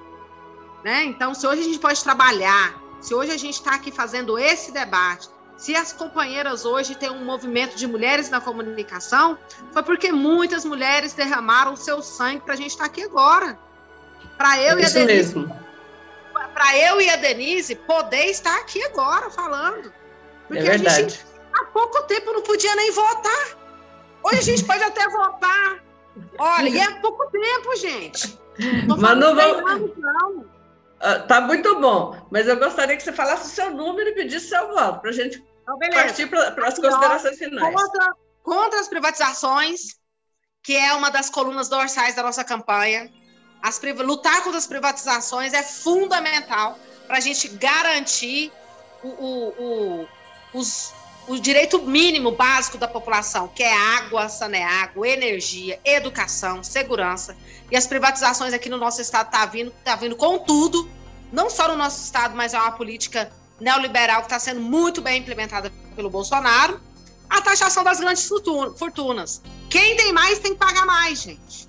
Né? 0.85 1.05
Então, 1.05 1.35
se 1.35 1.47
hoje 1.47 1.61
a 1.61 1.65
gente 1.65 1.79
pode 1.79 2.03
trabalhar, 2.03 2.81
se 3.01 3.15
hoje 3.15 3.33
a 3.33 3.37
gente 3.37 3.55
está 3.55 3.75
aqui 3.75 3.91
fazendo 3.91 4.39
esse 4.39 4.73
debate, 4.73 5.29
se 5.57 5.77
as 5.77 5.93
companheiras 5.93 6.65
hoje 6.65 6.97
têm 6.97 7.11
um 7.11 7.25
movimento 7.25 7.77
de 7.77 7.87
mulheres 7.87 8.29
na 8.29 8.41
comunicação, 8.41 9.39
foi 9.73 9.83
porque 9.83 10.11
muitas 10.11 10.65
mulheres 10.65 11.13
derramaram 11.13 11.75
o 11.75 11.77
seu 11.77 12.03
sangue 12.03 12.41
para 12.41 12.55
a 12.55 12.57
gente 12.57 12.71
estar 12.71 12.85
tá 12.85 12.91
aqui 12.91 13.03
agora. 13.03 13.59
Para 14.37 14.61
eu 14.61 14.79
é 14.79 14.83
e 14.83 14.85
a 14.85 14.89
Denise. 14.89 15.49
Para 16.53 16.79
eu 16.79 17.01
e 17.01 17.09
a 17.09 17.17
Denise 17.17 17.77
poder 17.77 18.27
estar 18.27 18.59
aqui 18.59 18.83
agora 18.85 19.31
falando. 19.31 19.93
Porque 20.49 20.63
é 20.63 20.71
verdade. 20.71 20.89
a 20.89 21.09
gente 21.09 21.32
há 21.55 21.65
pouco 21.67 22.03
tempo 22.05 22.33
não 22.33 22.43
podia 22.43 22.75
nem 22.77 22.91
votar. 22.91 23.59
Hoje 24.23 24.39
a 24.39 24.43
gente 24.43 24.65
pode 24.65 24.83
até 24.83 25.09
votar. 25.09 25.85
Olha, 26.39 26.69
e 26.69 26.79
é 26.79 26.91
pouco 27.01 27.31
tempo, 27.31 27.77
gente. 27.77 28.39
Não 28.87 28.97
mas 28.97 29.19
não 29.19 29.35
vamos. 29.35 29.97
Não. 29.97 30.53
Ah, 31.01 31.19
tá 31.19 31.41
muito 31.41 31.81
bom, 31.81 32.17
mas 32.31 32.47
eu 32.47 32.57
gostaria 32.57 32.97
que 32.97 33.03
você 33.03 33.13
falasse 33.13 33.47
o 33.47 33.55
seu 33.55 33.71
número 33.71 34.11
e 34.11 34.15
pedisse 34.15 34.49
seu 34.51 34.69
voto, 34.69 35.01
para 35.01 35.11
a 35.11 35.13
gente 35.13 35.45
então, 35.63 35.79
partir 35.79 36.29
para 36.29 36.69
as 36.69 36.79
considerações 36.79 37.39
finais. 37.39 37.75
Contra, 37.75 38.13
contra 38.43 38.81
as 38.81 38.89
privatizações, 38.89 39.97
que 40.63 40.77
é 40.77 40.95
uma 40.95 41.11
das 41.11 41.29
colunas 41.29 41.69
dorsais 41.69 42.15
da 42.15 42.23
nossa 42.23 42.45
campanha. 42.45 43.11
As, 43.61 43.81
lutar 43.83 44.43
contra 44.45 44.59
as 44.59 44.67
privatizações 44.67 45.53
é 45.53 45.63
fundamental 45.63 46.79
para 47.07 47.17
a 47.17 47.21
gente 47.21 47.49
garantir 47.49 48.53
o, 49.03 49.09
o, 49.09 49.49
o, 49.59 50.09
os, 50.55 50.93
o 51.27 51.39
direito 51.39 51.81
mínimo 51.83 52.33
básico 52.33 52.77
da 52.77 52.89
população, 52.89 53.49
que 53.49 53.63
é 53.63 53.73
água, 53.97 54.29
saneágua, 54.29 55.09
energia, 55.09 55.81
educação, 55.85 56.63
segurança. 56.63 57.37
E 57.71 57.77
as 57.77 57.87
privatizações 57.87 58.53
aqui 58.53 58.69
no 58.69 58.77
nosso 58.77 59.01
estado 59.01 59.31
tá 59.31 59.47
vindo, 59.47 59.73
tá 59.85 59.95
vindo 59.95 60.17
com 60.17 60.39
tudo, 60.39 60.89
não 61.33 61.49
só 61.49 61.69
no 61.69 61.77
nosso 61.77 62.03
estado, 62.03 62.35
mas 62.35 62.55
é 62.55 62.59
uma 62.59 62.73
política 62.73 63.31
neoliberal 63.61 64.21
que 64.21 64.27
está 64.27 64.39
sendo 64.39 64.61
muito 64.61 65.01
bem 65.01 65.21
implementada 65.21 65.73
pelo 65.95 66.11
Bolsonaro. 66.11 66.81
A 67.31 67.41
taxação 67.41 67.83
das 67.83 67.99
grandes 67.99 68.29
fortunas. 68.77 69.41
Quem 69.71 69.97
tem 69.97 70.13
mais 70.13 70.39
tem 70.39 70.53
que 70.53 70.59
pagar 70.59 70.85
mais, 70.85 71.23
gente. 71.23 71.69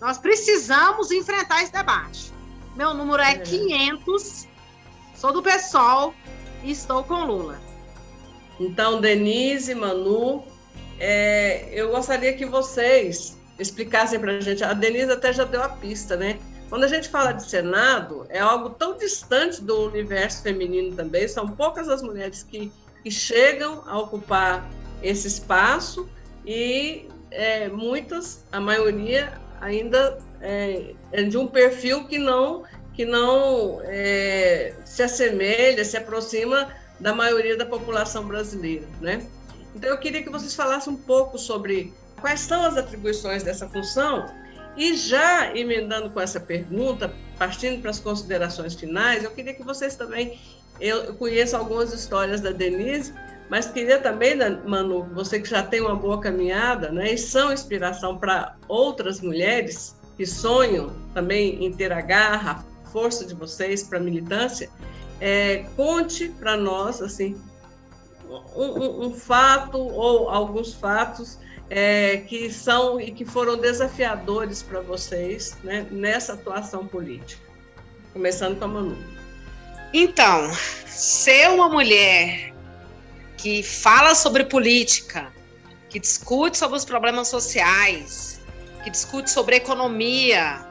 Nós 0.00 0.18
precisamos 0.18 1.10
enfrentar 1.10 1.62
esse 1.62 1.72
debate. 1.72 2.32
Meu 2.76 2.92
número 2.92 3.22
é 3.22 3.36
500, 3.36 4.46
sou 5.16 5.32
do 5.32 5.42
PSOL 5.42 6.14
e 6.62 6.70
estou 6.70 7.02
com 7.04 7.24
Lula. 7.24 7.58
Então, 8.58 9.00
Denise, 9.00 9.74
Manu, 9.74 10.44
é, 10.98 11.68
eu 11.72 11.90
gostaria 11.90 12.32
que 12.32 12.44
vocês 12.44 13.38
explicassem 13.58 14.18
para 14.18 14.32
a 14.32 14.40
gente. 14.40 14.64
A 14.64 14.72
Denise 14.72 15.12
até 15.12 15.32
já 15.32 15.44
deu 15.44 15.62
a 15.62 15.68
pista, 15.68 16.16
né? 16.16 16.38
Quando 16.68 16.84
a 16.84 16.88
gente 16.88 17.08
fala 17.08 17.32
de 17.32 17.48
Senado, 17.48 18.26
é 18.28 18.38
algo 18.38 18.70
tão 18.70 18.96
distante 18.96 19.62
do 19.62 19.88
universo 19.88 20.42
feminino 20.42 20.94
também. 20.94 21.26
São 21.26 21.48
poucas 21.48 21.88
as 21.88 22.02
mulheres 22.02 22.42
que, 22.42 22.70
que 23.02 23.10
chegam 23.10 23.82
a 23.86 23.98
ocupar 23.98 24.68
esse 25.02 25.28
espaço 25.28 26.08
e 26.44 27.08
é, 27.30 27.68
muitas, 27.68 28.44
a 28.52 28.60
maioria, 28.60 29.32
ainda 29.60 30.18
é, 30.40 30.94
é, 31.12 31.22
de 31.22 31.36
um 31.36 31.46
perfil 31.46 32.04
que 32.04 32.18
não 32.18 32.64
que 32.94 33.04
não 33.04 33.80
é, 33.84 34.74
se 34.84 35.04
assemelha, 35.04 35.84
se 35.84 35.96
aproxima 35.96 36.68
da 37.00 37.14
maioria 37.14 37.56
da 37.56 37.66
população 37.66 38.26
brasileira, 38.26 38.86
né? 39.00 39.26
Então 39.74 39.90
eu 39.90 39.98
queria 39.98 40.22
que 40.22 40.30
vocês 40.30 40.54
falassem 40.54 40.92
um 40.92 40.96
pouco 40.96 41.38
sobre 41.38 41.92
quais 42.20 42.40
são 42.40 42.64
as 42.64 42.76
atribuições 42.76 43.42
dessa 43.42 43.68
função 43.68 44.26
e 44.76 44.96
já 44.96 45.54
emendando 45.56 46.10
com 46.10 46.20
essa 46.20 46.40
pergunta, 46.40 47.12
partindo 47.36 47.80
para 47.80 47.90
as 47.90 48.00
considerações 48.00 48.74
finais, 48.74 49.24
eu 49.24 49.30
queria 49.30 49.54
que 49.54 49.64
vocês 49.64 49.96
também 49.96 50.38
eu 50.80 51.14
conheço 51.14 51.56
algumas 51.56 51.92
histórias 51.92 52.40
da 52.40 52.50
Denise, 52.50 53.12
mas 53.50 53.66
queria 53.66 53.98
também, 53.98 54.36
né, 54.36 54.50
Manu, 54.64 55.04
você 55.14 55.40
que 55.40 55.48
já 55.48 55.62
tem 55.62 55.80
uma 55.80 55.96
boa 55.96 56.20
caminhada, 56.20 56.90
né, 56.92 57.14
e 57.14 57.18
são 57.18 57.52
inspiração 57.52 58.18
para 58.18 58.56
outras 58.68 59.20
mulheres 59.20 59.96
que 60.16 60.26
sonham 60.26 60.92
também 61.14 61.64
em 61.64 61.72
ter 61.72 61.92
a 61.92 62.00
garra, 62.00 62.64
a 62.84 62.88
força 62.90 63.24
de 63.24 63.34
vocês 63.34 63.82
para 63.82 63.98
a 63.98 64.00
militância, 64.00 64.70
é, 65.20 65.64
conte 65.76 66.28
para 66.28 66.56
nós 66.56 67.02
assim 67.02 67.40
um, 68.56 69.06
um, 69.06 69.14
fato 69.14 69.78
ou 69.78 70.28
alguns 70.28 70.74
fatos 70.74 71.38
é, 71.70 72.18
que 72.18 72.50
são 72.50 73.00
e 73.00 73.10
que 73.10 73.24
foram 73.24 73.56
desafiadores 73.56 74.62
para 74.62 74.80
vocês 74.80 75.56
né, 75.62 75.86
nessa 75.90 76.34
atuação 76.34 76.86
política. 76.86 77.42
Começando 78.12 78.58
com 78.58 78.64
a 78.64 78.68
Manu. 78.68 78.96
Então, 79.92 80.52
ser 80.86 81.48
uma 81.50 81.68
mulher 81.68 82.52
que 83.36 83.62
fala 83.62 84.14
sobre 84.14 84.44
política, 84.44 85.32
que 85.88 85.98
discute 85.98 86.58
sobre 86.58 86.76
os 86.76 86.84
problemas 86.84 87.28
sociais, 87.28 88.40
que 88.84 88.90
discute 88.90 89.30
sobre 89.30 89.56
economia, 89.56 90.66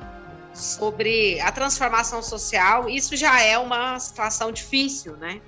sobre 0.58 1.40
a 1.42 1.52
transformação 1.52 2.22
social, 2.22 2.90
isso 2.90 3.16
já 3.16 3.42
é 3.42 3.58
uma 3.58 4.00
situação 4.00 4.52
difícil, 4.52 5.16
né? 5.18 5.40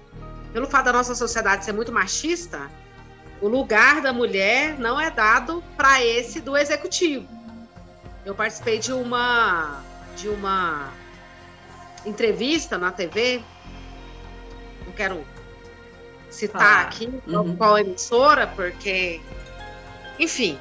Pelo 0.54 0.68
fato 0.68 0.86
da 0.86 0.94
nossa 0.94 1.16
sociedade 1.16 1.66
ser 1.66 1.74
muito 1.74 1.92
machista, 1.92 2.70
o 3.42 3.48
lugar 3.48 4.02
da 4.02 4.14
mulher 4.14 4.78
não 4.78 5.00
é 5.00 5.10
dado 5.10 5.64
para 5.76 6.04
esse 6.04 6.40
do 6.40 6.56
executivo. 6.56 7.28
Eu 8.26 8.36
participei 8.36 8.80
de 8.80 8.94
uma 8.94 9.82
de 10.16 10.28
uma 10.28 10.92
entrevista 12.06 12.78
na 12.78 12.92
TV, 12.92 13.42
não 14.86 14.92
quero 14.92 15.26
citar 16.30 16.62
ah, 16.62 16.82
aqui 16.82 17.10
uhum. 17.28 17.56
qual 17.56 17.78
emissora, 17.78 18.48
porque, 18.48 19.22
enfim, 20.20 20.60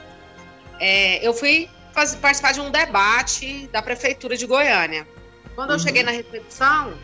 é, 0.78 1.26
eu 1.26 1.34
fui 1.34 1.68
participar 2.16 2.52
de 2.52 2.60
um 2.60 2.70
debate 2.70 3.68
da 3.68 3.82
prefeitura 3.82 4.36
de 4.36 4.46
Goiânia. 4.46 5.06
Quando 5.54 5.70
uhum. 5.70 5.76
eu 5.76 5.80
cheguei 5.80 6.02
na 6.02 6.10
recepção, 6.10 6.94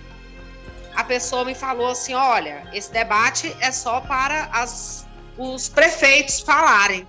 a 0.94 1.04
pessoa 1.04 1.44
me 1.44 1.54
falou 1.54 1.88
assim: 1.88 2.14
olha, 2.14 2.68
esse 2.72 2.92
debate 2.92 3.54
é 3.60 3.72
só 3.72 4.00
para 4.00 4.44
as, 4.52 5.06
os 5.36 5.68
prefeitos 5.68 6.40
falarem. 6.40 7.06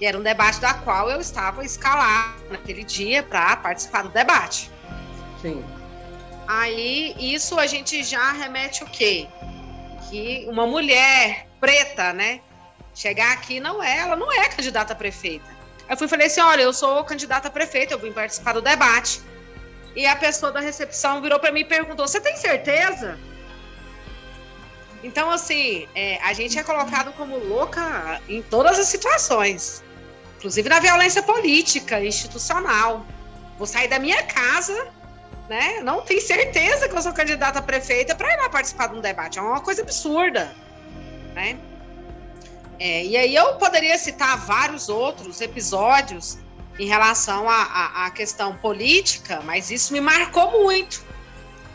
E 0.00 0.06
era 0.06 0.16
um 0.16 0.22
debate 0.22 0.60
da 0.60 0.72
qual 0.72 1.10
eu 1.10 1.20
estava 1.20 1.62
escalado 1.62 2.42
naquele 2.50 2.82
dia 2.82 3.22
para 3.22 3.56
participar 3.56 4.02
do 4.02 4.08
debate. 4.08 4.70
Sim. 5.42 5.62
Aí 6.48 7.14
isso 7.18 7.58
a 7.60 7.66
gente 7.66 8.02
já 8.02 8.32
remete 8.32 8.82
o 8.82 8.86
quê? 8.86 9.28
Que 10.08 10.46
uma 10.48 10.66
mulher 10.66 11.46
preta, 11.60 12.12
né? 12.14 12.40
Chegar 12.94 13.32
aqui 13.32 13.60
não 13.60 13.82
é, 13.82 13.98
ela 13.98 14.16
não 14.16 14.32
é 14.32 14.48
candidata 14.48 14.94
a 14.94 14.96
prefeita. 14.96 15.59
Eu 15.90 15.96
fui 15.96 16.06
falei 16.06 16.28
assim: 16.28 16.40
olha, 16.40 16.62
eu 16.62 16.72
sou 16.72 17.04
candidata 17.04 17.48
a 17.48 17.50
prefeito, 17.50 17.92
eu 17.92 17.98
vim 17.98 18.12
participar 18.12 18.52
do 18.52 18.62
debate. 18.62 19.20
E 19.96 20.06
a 20.06 20.14
pessoa 20.14 20.52
da 20.52 20.60
recepção 20.60 21.20
virou 21.20 21.40
para 21.40 21.50
mim 21.50 21.60
e 21.60 21.64
perguntou: 21.64 22.06
você 22.06 22.20
tem 22.20 22.36
certeza? 22.36 23.18
Então, 25.02 25.30
assim, 25.30 25.88
é, 25.94 26.18
a 26.22 26.32
gente 26.32 26.56
é 26.58 26.62
colocado 26.62 27.12
como 27.14 27.36
louca 27.38 28.20
em 28.28 28.40
todas 28.40 28.78
as 28.78 28.86
situações, 28.86 29.82
inclusive 30.38 30.68
na 30.68 30.78
violência 30.78 31.22
política, 31.22 32.02
institucional. 32.04 33.04
Vou 33.58 33.66
sair 33.66 33.88
da 33.88 33.98
minha 33.98 34.22
casa, 34.22 34.88
né? 35.48 35.80
Não 35.80 36.02
tenho 36.02 36.20
certeza 36.20 36.88
que 36.88 36.94
eu 36.94 37.02
sou 37.02 37.12
candidata 37.12 37.58
a 37.58 37.62
prefeita 37.62 38.14
para 38.14 38.32
ir 38.32 38.36
lá 38.36 38.48
participar 38.48 38.88
de 38.88 38.96
um 38.96 39.00
debate. 39.00 39.38
É 39.38 39.42
uma 39.42 39.60
coisa 39.60 39.82
absurda, 39.82 40.54
né? 41.34 41.58
É, 42.80 43.04
e 43.04 43.14
aí 43.14 43.34
eu 43.34 43.56
poderia 43.56 43.98
citar 43.98 44.38
vários 44.38 44.88
outros 44.88 45.42
episódios 45.42 46.38
em 46.78 46.86
relação 46.86 47.46
à 47.46 48.10
questão 48.14 48.56
política, 48.56 49.42
mas 49.44 49.70
isso 49.70 49.92
me 49.92 50.00
marcou 50.00 50.62
muito. 50.62 51.04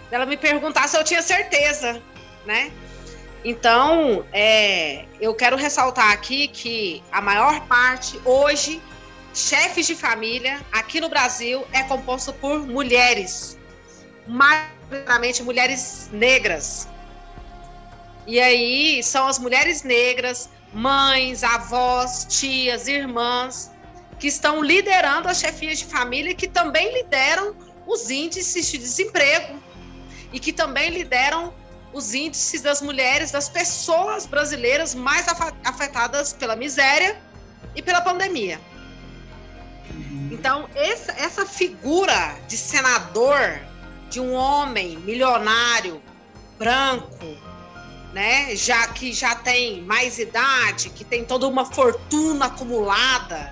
Ela 0.10 0.26
me 0.26 0.36
perguntar 0.36 0.88
se 0.88 0.98
eu 0.98 1.04
tinha 1.04 1.22
certeza, 1.22 2.02
né? 2.44 2.72
Então, 3.44 4.26
é, 4.34 5.06
eu 5.22 5.36
quero 5.36 5.56
ressaltar 5.56 6.12
aqui 6.12 6.48
que 6.48 7.04
a 7.12 7.22
maior 7.22 7.62
parte, 7.68 8.20
hoje, 8.26 8.82
chefes 9.32 9.86
de 9.86 9.94
família 9.94 10.60
aqui 10.72 11.00
no 11.00 11.08
Brasil 11.08 11.64
é 11.72 11.84
composto 11.84 12.34
por 12.34 12.66
mulheres, 12.66 13.60
majoritariamente 14.26 15.44
mulheres 15.44 16.10
negras. 16.12 16.88
E 18.26 18.40
aí 18.40 19.04
são 19.04 19.28
as 19.28 19.38
mulheres 19.38 19.84
negras, 19.84 20.50
mães, 20.76 21.42
avós, 21.42 22.28
tias, 22.30 22.88
irmãs, 22.88 23.72
que 24.20 24.28
estão 24.28 24.62
liderando 24.62 25.30
as 25.30 25.40
chefias 25.40 25.80
de 25.80 25.86
família 25.86 26.36
que 26.36 26.48
também 26.48 26.94
lideram 26.94 27.56
os 27.88 28.10
índices 28.10 28.70
de 28.70 28.78
desemprego 28.78 29.58
e 30.34 30.40
que 30.40 30.52
também 30.52 30.90
lideram 30.90 31.54
os 31.94 32.14
índices 32.14 32.62
das 32.62 32.82
mulheres, 32.82 33.32
das 33.32 33.48
pessoas 33.48 34.26
brasileiras 34.26 34.94
mais 34.94 35.28
afetadas 35.64 36.34
pela 36.34 36.58
miséria 36.58 37.18
e 37.74 37.82
pela 37.82 38.02
pandemia. 38.02 38.60
Então, 40.30 40.68
essa, 40.76 41.14
essa 41.14 41.46
figura 41.46 42.36
de 42.50 42.58
senador, 42.58 43.62
de 44.10 44.20
um 44.20 44.34
homem 44.34 44.98
milionário, 44.98 46.02
branco, 46.58 47.38
né, 48.16 48.56
já 48.56 48.88
que 48.88 49.12
já 49.12 49.36
tem 49.36 49.82
mais 49.82 50.18
idade, 50.18 50.90
que 50.90 51.04
tem 51.04 51.26
toda 51.26 51.46
uma 51.50 51.66
fortuna 51.66 52.46
acumulada, 52.46 53.52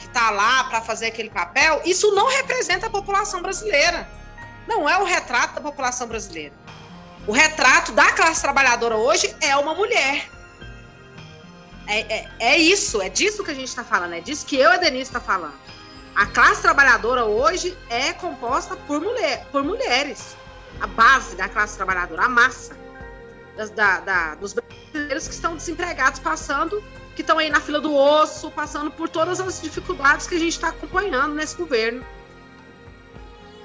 que 0.00 0.06
está 0.06 0.30
lá 0.30 0.64
para 0.64 0.80
fazer 0.80 1.06
aquele 1.06 1.30
papel, 1.30 1.80
isso 1.84 2.12
não 2.12 2.26
representa 2.28 2.88
a 2.88 2.90
população 2.90 3.40
brasileira. 3.40 4.10
Não 4.66 4.88
é 4.88 4.98
o 4.98 5.04
retrato 5.04 5.54
da 5.54 5.60
população 5.60 6.08
brasileira. 6.08 6.52
O 7.24 7.30
retrato 7.30 7.92
da 7.92 8.10
classe 8.10 8.42
trabalhadora 8.42 8.96
hoje 8.96 9.32
é 9.40 9.56
uma 9.56 9.76
mulher. 9.76 10.28
É, 11.86 12.00
é, 12.00 12.28
é 12.40 12.58
isso, 12.58 13.00
é 13.00 13.08
disso 13.08 13.44
que 13.44 13.52
a 13.52 13.54
gente 13.54 13.68
está 13.68 13.84
falando, 13.84 14.14
é 14.14 14.20
disso 14.20 14.44
que 14.44 14.56
eu 14.56 14.72
e 14.72 14.74
a 14.74 14.76
Denise 14.76 15.02
está 15.02 15.20
falando. 15.20 15.54
A 16.16 16.26
classe 16.26 16.60
trabalhadora 16.60 17.26
hoje 17.26 17.78
é 17.88 18.12
composta 18.14 18.74
por, 18.74 19.00
mulher, 19.00 19.46
por 19.52 19.62
mulheres. 19.62 20.36
A 20.80 20.88
base 20.88 21.36
da 21.36 21.48
classe 21.48 21.76
trabalhadora, 21.76 22.24
a 22.24 22.28
massa 22.28 22.79
das, 23.60 23.68
da, 23.70 24.00
da, 24.00 24.34
dos 24.36 24.54
brasileiros 24.54 25.28
que 25.28 25.34
estão 25.34 25.54
desempregados, 25.54 26.18
passando, 26.18 26.82
que 27.14 27.20
estão 27.20 27.36
aí 27.36 27.50
na 27.50 27.60
fila 27.60 27.78
do 27.78 27.94
osso, 27.94 28.50
passando 28.50 28.90
por 28.90 29.06
todas 29.06 29.38
as 29.38 29.60
dificuldades 29.60 30.26
que 30.26 30.34
a 30.34 30.38
gente 30.38 30.52
está 30.52 30.68
acompanhando 30.68 31.34
nesse 31.34 31.56
governo. 31.56 32.02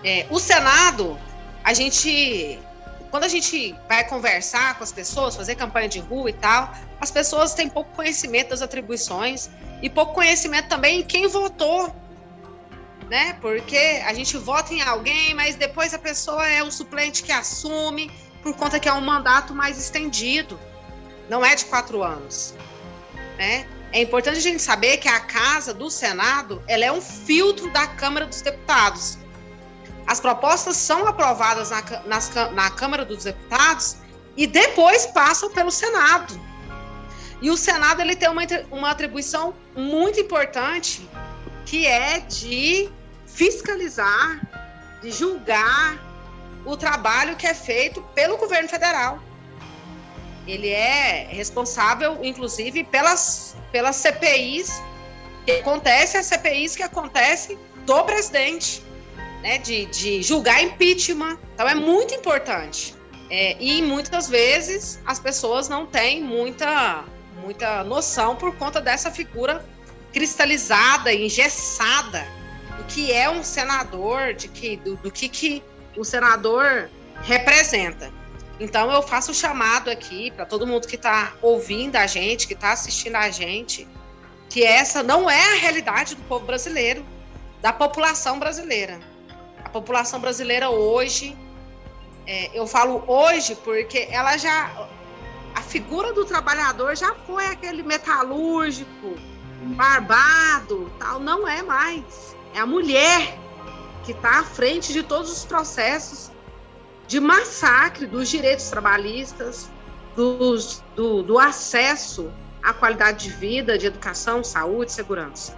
É, 0.03 0.27
o 0.29 0.37
Senado, 0.37 1.17
a 1.63 1.73
gente 1.73 2.59
quando 3.09 3.23
a 3.23 3.29
gente 3.29 3.73
vai 3.87 4.03
conversar 4.03 4.77
com 4.77 4.83
as 4.83 4.91
pessoas, 4.91 5.37
fazer 5.37 5.55
campanha 5.55 5.87
de 5.87 5.99
rua 5.99 6.29
e 6.29 6.33
tal, 6.33 6.75
as 6.99 7.09
pessoas 7.09 7.53
têm 7.53 7.69
pouco 7.69 7.95
conhecimento 7.95 8.49
das 8.49 8.61
atribuições 8.61 9.49
e 9.81 9.89
pouco 9.89 10.13
conhecimento 10.13 10.67
também 10.67 10.99
em 10.99 11.03
quem 11.03 11.25
votou. 11.27 11.95
Né? 13.09 13.37
Porque 13.39 14.03
a 14.05 14.13
gente 14.13 14.35
vota 14.35 14.73
em 14.73 14.81
alguém, 14.81 15.33
mas 15.33 15.55
depois 15.55 15.93
a 15.93 15.99
pessoa 15.99 16.45
é 16.45 16.61
o 16.61 16.69
suplente 16.69 17.23
que 17.23 17.31
assume 17.31 18.11
por 18.45 18.55
conta 18.55 18.79
que 18.79 18.87
é 18.87 18.93
um 18.93 19.01
mandato 19.01 19.55
mais 19.55 19.75
estendido, 19.79 20.59
não 21.27 21.43
é 21.43 21.55
de 21.55 21.65
quatro 21.65 22.03
anos. 22.03 22.53
Né? 23.39 23.67
É 23.91 24.03
importante 24.03 24.37
a 24.37 24.41
gente 24.41 24.61
saber 24.61 24.97
que 24.97 25.07
a 25.07 25.19
casa 25.19 25.73
do 25.73 25.89
Senado 25.89 26.61
ela 26.67 26.85
é 26.85 26.91
um 26.91 27.01
filtro 27.01 27.73
da 27.73 27.87
Câmara 27.87 28.27
dos 28.27 28.41
Deputados. 28.41 29.17
As 30.05 30.19
propostas 30.19 30.77
são 30.77 31.07
aprovadas 31.07 31.71
na, 31.71 31.81
nas, 32.05 32.29
na 32.53 32.69
Câmara 32.69 33.03
dos 33.03 33.23
Deputados 33.23 33.97
e 34.37 34.45
depois 34.45 35.07
passam 35.07 35.49
pelo 35.49 35.71
Senado. 35.71 36.39
E 37.41 37.49
o 37.49 37.57
Senado 37.57 37.99
ele 37.99 38.15
tem 38.15 38.29
uma, 38.29 38.43
uma 38.69 38.91
atribuição 38.91 39.55
muito 39.75 40.19
importante, 40.19 41.09
que 41.65 41.87
é 41.87 42.19
de 42.19 42.91
fiscalizar, 43.25 44.39
de 45.01 45.09
julgar 45.09 46.04
o 46.65 46.75
trabalho 46.75 47.35
que 47.35 47.45
é 47.45 47.53
feito 47.53 48.01
pelo 48.13 48.37
governo 48.37 48.67
federal. 48.67 49.19
Ele 50.47 50.69
é 50.69 51.27
responsável, 51.31 52.19
inclusive, 52.23 52.83
pelas, 52.83 53.55
pelas 53.71 53.95
CPIs 53.95 54.81
que 55.45 55.51
acontecem, 55.53 56.19
as 56.19 56.27
CPIs 56.27 56.75
que 56.75 56.83
acontecem 56.83 57.57
do 57.85 58.03
presidente 58.03 58.83
né, 59.41 59.59
de, 59.59 59.85
de 59.85 60.23
julgar 60.23 60.61
impeachment. 60.63 61.37
Então 61.53 61.67
é 61.67 61.75
muito 61.75 62.13
importante. 62.13 62.95
É, 63.29 63.55
e 63.59 63.81
muitas 63.81 64.27
vezes 64.27 64.99
as 65.05 65.19
pessoas 65.19 65.67
não 65.67 65.85
têm 65.85 66.21
muita, 66.21 67.03
muita 67.41 67.83
noção 67.83 68.35
por 68.35 68.55
conta 68.55 68.79
dessa 68.79 69.09
figura 69.09 69.65
cristalizada, 70.13 71.13
engessada, 71.13 72.25
do 72.77 72.83
que 72.85 73.11
é 73.11 73.29
um 73.29 73.43
senador, 73.43 74.33
de 74.33 74.47
que, 74.47 74.77
do, 74.77 74.95
do 74.97 75.11
que, 75.11 75.27
que 75.27 75.63
o 75.97 76.03
senador 76.03 76.89
representa. 77.23 78.11
Então 78.59 78.91
eu 78.91 79.01
faço 79.01 79.31
o 79.31 79.33
chamado 79.33 79.89
aqui 79.89 80.31
para 80.31 80.45
todo 80.45 80.65
mundo 80.65 80.87
que 80.87 80.95
está 80.95 81.33
ouvindo 81.41 81.95
a 81.97 82.07
gente, 82.07 82.47
que 82.47 82.53
está 82.53 82.71
assistindo 82.71 83.15
a 83.15 83.29
gente, 83.29 83.87
que 84.49 84.63
essa 84.63 85.03
não 85.03 85.29
é 85.29 85.53
a 85.53 85.59
realidade 85.59 86.15
do 86.15 86.21
povo 86.23 86.45
brasileiro, 86.45 87.05
da 87.61 87.73
população 87.73 88.39
brasileira 88.39 88.99
população 89.75 90.21
brasileira 90.21 90.69
hoje, 90.69 91.37
é, 92.25 92.57
eu 92.57 92.65
falo 92.65 93.03
hoje 93.07 93.55
porque 93.55 94.07
ela 94.09 94.37
já. 94.37 94.87
A 95.53 95.61
figura 95.61 96.13
do 96.13 96.23
trabalhador 96.25 96.95
já 96.95 97.13
foi 97.27 97.45
aquele 97.47 97.83
metalúrgico, 97.83 99.15
barbado, 99.81 100.91
tal, 100.97 101.19
não 101.19 101.47
é 101.47 101.61
mais. 101.61 102.35
É 102.53 102.59
a 102.59 102.65
mulher 102.65 103.37
que 104.05 104.11
está 104.11 104.39
à 104.39 104.43
frente 104.43 104.93
de 104.93 105.01
todos 105.03 105.31
os 105.31 105.45
processos 105.45 106.31
de 107.07 107.19
massacre 107.19 108.05
dos 108.05 108.29
direitos 108.29 108.69
trabalhistas, 108.69 109.69
dos, 110.15 110.83
do, 110.95 111.23
do 111.23 111.37
acesso 111.37 112.31
à 112.63 112.73
qualidade 112.73 113.25
de 113.25 113.35
vida, 113.35 113.77
de 113.77 113.87
educação, 113.87 114.43
saúde, 114.43 114.91
segurança. 114.91 115.55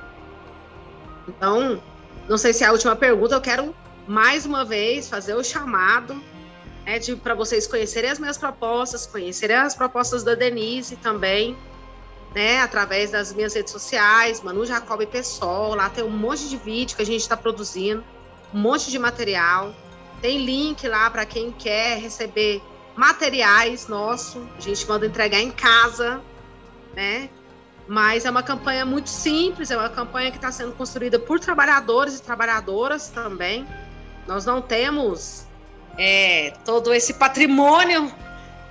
Então, 1.27 1.81
não 2.27 2.37
sei 2.37 2.53
se 2.53 2.63
é 2.63 2.67
a 2.67 2.71
última 2.71 2.95
pergunta, 2.95 3.35
eu 3.35 3.41
quero 3.41 3.75
mais 4.07 4.45
uma 4.45 4.63
vez 4.65 5.09
fazer 5.09 5.35
o 5.35 5.43
chamado 5.43 6.21
né, 6.85 6.99
para 7.21 7.35
vocês 7.35 7.67
conhecerem 7.67 8.09
as 8.09 8.17
minhas 8.17 8.37
propostas, 8.37 9.05
conhecerem 9.05 9.57
as 9.57 9.75
propostas 9.75 10.23
da 10.23 10.35
Denise 10.35 10.95
também, 10.95 11.55
né, 12.33 12.61
através 12.61 13.11
das 13.11 13.33
minhas 13.33 13.53
redes 13.53 13.71
sociais, 13.71 14.41
Manu 14.41 14.65
Jacob 14.65 15.05
Pessoal, 15.05 15.75
lá 15.75 15.89
tem 15.89 16.03
um 16.03 16.09
monte 16.09 16.47
de 16.47 16.55
vídeo 16.55 16.95
que 16.95 17.01
a 17.01 17.05
gente 17.05 17.21
está 17.21 17.35
produzindo, 17.35 18.03
um 18.53 18.59
monte 18.59 18.89
de 18.89 18.97
material, 18.97 19.73
tem 20.21 20.43
link 20.43 20.87
lá 20.87 21.09
para 21.09 21.25
quem 21.25 21.51
quer 21.51 21.99
receber 21.99 22.61
materiais 22.95 23.87
nosso, 23.87 24.47
a 24.57 24.61
gente 24.61 24.87
manda 24.87 25.05
entregar 25.05 25.39
em 25.39 25.51
casa, 25.51 26.21
né? 26.95 27.29
Mas 27.87 28.25
é 28.25 28.29
uma 28.29 28.43
campanha 28.43 28.85
muito 28.85 29.09
simples, 29.09 29.71
é 29.71 29.77
uma 29.77 29.89
campanha 29.89 30.31
que 30.31 30.37
está 30.37 30.51
sendo 30.51 30.73
construída 30.73 31.17
por 31.19 31.39
trabalhadores 31.39 32.17
e 32.17 32.21
trabalhadoras 32.21 33.09
também, 33.09 33.65
nós 34.27 34.45
não 34.45 34.61
temos 34.61 35.45
é, 35.97 36.53
todo 36.65 36.93
esse 36.93 37.13
patrimônio 37.13 38.11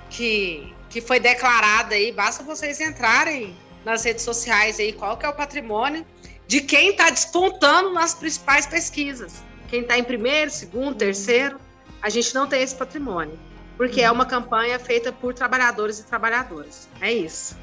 que, 0.09 0.73
que 0.89 1.01
foi 1.01 1.19
declarado 1.19 1.93
aí. 1.93 2.11
Basta 2.11 2.43
vocês 2.43 2.79
entrarem 2.79 3.57
nas 3.83 4.03
redes 4.03 4.23
sociais 4.23 4.79
aí, 4.79 4.93
qual 4.93 5.17
que 5.17 5.25
é 5.25 5.29
o 5.29 5.33
patrimônio 5.33 6.05
de 6.47 6.61
quem 6.61 6.91
está 6.91 7.09
despontando 7.09 7.93
nas 7.93 8.13
principais 8.13 8.65
pesquisas. 8.67 9.43
Quem 9.67 9.81
está 9.81 9.97
em 9.97 10.03
primeiro, 10.03 10.49
segundo, 10.49 10.95
terceiro, 10.95 11.59
a 12.01 12.09
gente 12.09 12.33
não 12.33 12.47
tem 12.47 12.61
esse 12.61 12.75
patrimônio. 12.75 13.37
Porque 13.75 14.01
é 14.01 14.09
uma 14.09 14.25
campanha 14.25 14.79
feita 14.79 15.11
por 15.11 15.33
trabalhadores 15.33 15.99
e 15.99 16.03
trabalhadoras. 16.03 16.89
É 16.99 17.11
isso. 17.13 17.55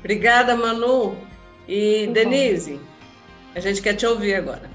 Obrigada, 0.00 0.54
Manu. 0.56 1.16
E 1.66 2.08
Denise, 2.08 2.80
a 3.54 3.60
gente 3.60 3.80
quer 3.80 3.94
te 3.94 4.04
ouvir 4.04 4.34
agora. 4.34 4.68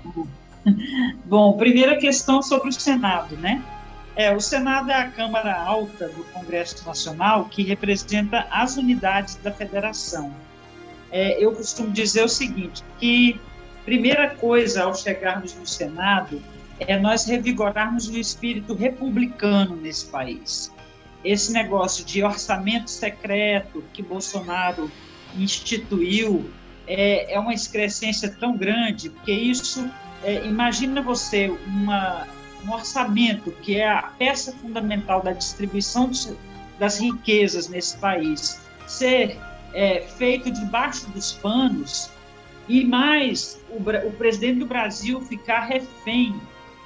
Bom, 1.26 1.58
primeira 1.58 1.98
questão 1.98 2.42
sobre 2.42 2.70
o 2.70 2.72
Senado, 2.72 3.36
né? 3.38 3.64
É, 4.16 4.36
o 4.36 4.40
Senado 4.40 4.90
é 4.90 4.96
a 4.96 5.12
Câmara 5.12 5.56
Alta 5.56 6.08
do 6.08 6.24
Congresso 6.26 6.84
Nacional 6.88 7.46
que 7.46 7.62
representa 7.62 8.48
as 8.50 8.76
unidades 8.76 9.36
da 9.36 9.52
federação. 9.52 10.34
É, 11.12 11.42
eu 11.44 11.52
costumo 11.52 11.92
dizer 11.92 12.24
o 12.24 12.30
seguinte, 12.30 12.84
que 13.00 13.40
primeira 13.88 14.32
coisa 14.32 14.84
ao 14.84 14.94
chegarmos 14.94 15.56
no 15.56 15.66
Senado 15.66 16.44
é 16.78 17.00
nós 17.00 17.26
revigorarmos 17.26 18.10
o 18.10 18.18
espírito 18.18 18.74
republicano 18.74 19.78
nesse 19.78 20.08
país. 20.08 20.70
Esse 21.24 21.54
negócio 21.54 22.04
de 22.04 22.22
orçamento 22.22 22.92
secreto 22.92 23.82
que 23.94 24.04
Bolsonaro 24.04 24.92
instituiu 25.38 26.52
é, 26.86 27.34
é 27.34 27.40
uma 27.40 27.54
excrescência 27.54 28.30
tão 28.30 28.58
grande, 28.58 29.10
porque 29.10 29.32
isso, 29.32 29.90
é, 30.22 30.46
imagina 30.46 31.02
você 31.02 31.48
uma 31.66 32.28
um 32.68 32.74
orçamento, 32.74 33.52
que 33.62 33.80
é 33.80 33.88
a 33.88 34.02
peça 34.20 34.52
fundamental 34.52 35.22
da 35.22 35.32
distribuição 35.32 36.12
das 36.78 37.00
riquezas 37.00 37.70
nesse 37.70 37.96
país, 38.00 38.60
ser 38.86 39.38
é, 39.74 40.02
feito 40.18 40.52
debaixo 40.52 41.10
dos 41.12 41.32
panos, 41.34 42.10
e 42.68 42.84
mais 42.84 43.60
o, 43.70 44.08
o 44.08 44.12
presidente 44.14 44.60
do 44.60 44.66
Brasil 44.66 45.22
ficar 45.22 45.62
refém 45.62 46.40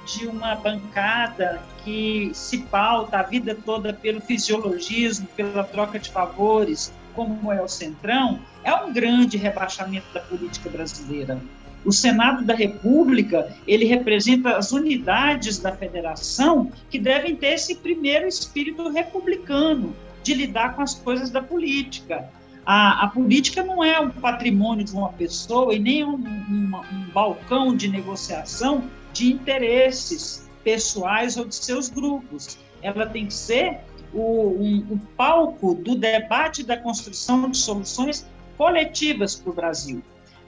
de 0.04 0.26
uma 0.26 0.56
bancada 0.56 1.62
que 1.84 2.30
se 2.34 2.58
pauta 2.58 3.18
a 3.18 3.22
vida 3.22 3.54
toda 3.54 3.92
pelo 3.92 4.20
fisiologismo, 4.20 5.26
pela 5.36 5.64
troca 5.64 5.98
de 5.98 6.10
favores, 6.10 6.92
como 7.14 7.52
é 7.52 7.62
o 7.62 7.68
Centrão, 7.68 8.40
é 8.64 8.74
um 8.74 8.92
grande 8.92 9.36
rebaixamento 9.36 10.06
da 10.12 10.20
política 10.20 10.68
brasileira. 10.70 11.40
O 11.84 11.92
Senado 11.92 12.44
da 12.44 12.54
República, 12.54 13.54
ele 13.66 13.84
representa 13.84 14.56
as 14.56 14.70
unidades 14.70 15.58
da 15.58 15.72
federação 15.72 16.70
que 16.88 16.98
devem 16.98 17.34
ter 17.34 17.54
esse 17.54 17.76
primeiro 17.76 18.26
espírito 18.26 18.88
republicano 18.88 19.94
de 20.22 20.34
lidar 20.34 20.76
com 20.76 20.82
as 20.82 20.94
coisas 20.94 21.30
da 21.30 21.42
política. 21.42 22.30
A, 22.64 23.04
a 23.04 23.08
política 23.08 23.62
não 23.62 23.82
é 23.82 23.98
um 24.00 24.10
patrimônio 24.10 24.84
de 24.84 24.92
uma 24.92 25.12
pessoa 25.12 25.74
e 25.74 25.78
nem 25.78 26.04
um, 26.04 26.14
um, 26.14 26.80
um 26.92 27.10
balcão 27.12 27.76
de 27.76 27.88
negociação 27.88 28.84
de 29.12 29.32
interesses 29.32 30.48
pessoais 30.62 31.36
ou 31.36 31.44
de 31.44 31.54
seus 31.54 31.88
grupos. 31.88 32.58
Ela 32.80 33.06
tem 33.06 33.26
que 33.26 33.34
ser 33.34 33.80
o, 34.12 34.56
um, 34.60 34.86
o 34.90 34.98
palco 35.16 35.74
do 35.74 35.96
debate 35.96 36.62
da 36.62 36.76
construção 36.76 37.50
de 37.50 37.56
soluções 37.56 38.26
coletivas 38.56 39.34
para 39.34 39.50
o 39.50 39.54
Brasil. 39.54 40.02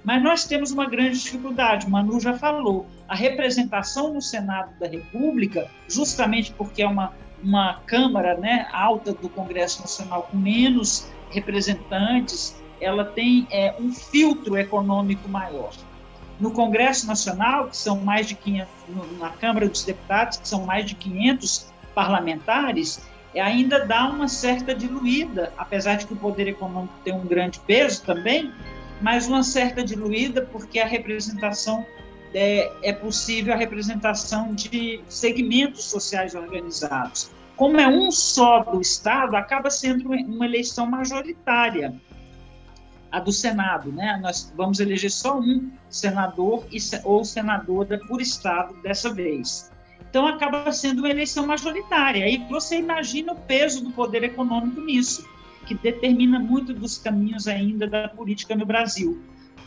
Mas 0.05 0.23
nós 0.23 0.45
temos 0.45 0.71
uma 0.71 0.87
grande 0.87 1.19
dificuldade, 1.19 1.89
Manu 1.89 2.21
já 2.21 2.35
falou, 2.35 2.87
a 3.09 3.15
representação 3.15 4.13
no 4.13 4.21
Senado 4.21 4.79
da 4.79 4.87
República, 4.87 5.69
justamente 5.89 6.53
porque 6.53 6.83
é 6.83 6.87
uma, 6.87 7.13
uma 7.43 7.81
Câmara 7.87 8.37
né, 8.37 8.69
alta 8.71 9.15
do 9.15 9.31
Congresso 9.31 9.81
Nacional 9.81 10.29
com 10.31 10.37
menos 10.37 11.09
representantes, 11.35 12.57
ela 12.81 13.05
tem 13.05 13.47
é, 13.51 13.75
um 13.79 13.93
filtro 13.93 14.57
econômico 14.57 15.29
maior. 15.29 15.73
No 16.41 16.51
Congresso 16.51 17.07
Nacional, 17.07 17.69
que 17.69 17.77
são 17.77 18.01
mais 18.01 18.27
de 18.27 18.35
500, 18.35 18.69
na 19.19 19.31
Câmara 19.31 19.69
dos 19.69 19.85
Deputados, 19.85 20.39
que 20.39 20.49
são 20.49 20.65
mais 20.65 20.87
de 20.87 20.95
500 20.95 21.67
parlamentares, 21.95 23.01
é, 23.35 23.41
ainda 23.41 23.85
dá 23.85 24.07
uma 24.09 24.29
certa 24.29 24.75
diluída, 24.75 25.53
apesar 25.57 25.97
de 25.97 26.07
que 26.07 26.13
o 26.13 26.17
poder 26.17 26.49
econômico 26.49 26.95
tem 27.05 27.13
um 27.13 27.27
grande 27.27 27.61
peso 27.61 28.03
também, 28.05 28.53
mas 29.01 29.27
uma 29.27 29.43
certa 29.43 29.85
diluída, 29.85 30.43
porque 30.43 30.79
a 30.79 30.87
representação 30.87 31.85
é, 32.33 32.71
é 32.83 32.93
possível 32.93 33.55
a 33.55 33.57
representação 33.57 34.55
de 34.55 35.01
segmentos 35.09 35.85
sociais 35.85 36.35
organizados. 36.35 37.31
Como 37.57 37.79
é 37.79 37.87
um 37.87 38.11
só 38.11 38.65
do 38.65 38.81
Estado, 38.81 39.37
acaba 39.37 39.71
sendo 39.71 40.11
uma 40.11 40.45
eleição 40.45 40.87
majoritária, 40.87 41.95
a 43.13 43.21
do 43.21 43.31
Senado, 43.31 43.93
né? 43.93 44.19
Nós 44.21 44.53
vamos 44.57 44.81
eleger 44.81 45.11
só 45.11 45.39
um 45.39 45.71
senador 45.89 46.67
ou 47.05 47.25
senadora 47.25 47.99
por 48.09 48.21
Estado 48.21 48.75
dessa 48.83 49.15
vez. 49.15 49.71
Então, 50.01 50.27
acaba 50.27 50.71
sendo 50.73 50.99
uma 51.01 51.11
eleição 51.11 51.47
majoritária. 51.47 52.25
Aí 52.25 52.45
você 52.49 52.79
imagina 52.79 53.33
o 53.33 53.37
peso 53.37 53.85
do 53.85 53.91
poder 53.93 54.25
econômico 54.25 54.81
nisso 54.81 55.25
que 55.67 55.75
determina 55.75 56.39
muito 56.39 56.75
dos 56.75 56.99
caminhos 56.99 57.49
ainda 57.49 57.87
da 57.87 58.09
política 58.09 58.55
no 58.55 58.67
Brasil. 58.67 59.23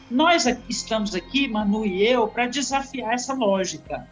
Nós 0.10 0.46
estamos 0.70 1.14
aqui, 1.16 1.48
Manu 1.48 1.86
e 1.86 2.08
eu, 2.08 2.28
para 2.28 2.48
desafiar 2.48 3.14
essa 3.14 3.34
lógica, 3.34 4.08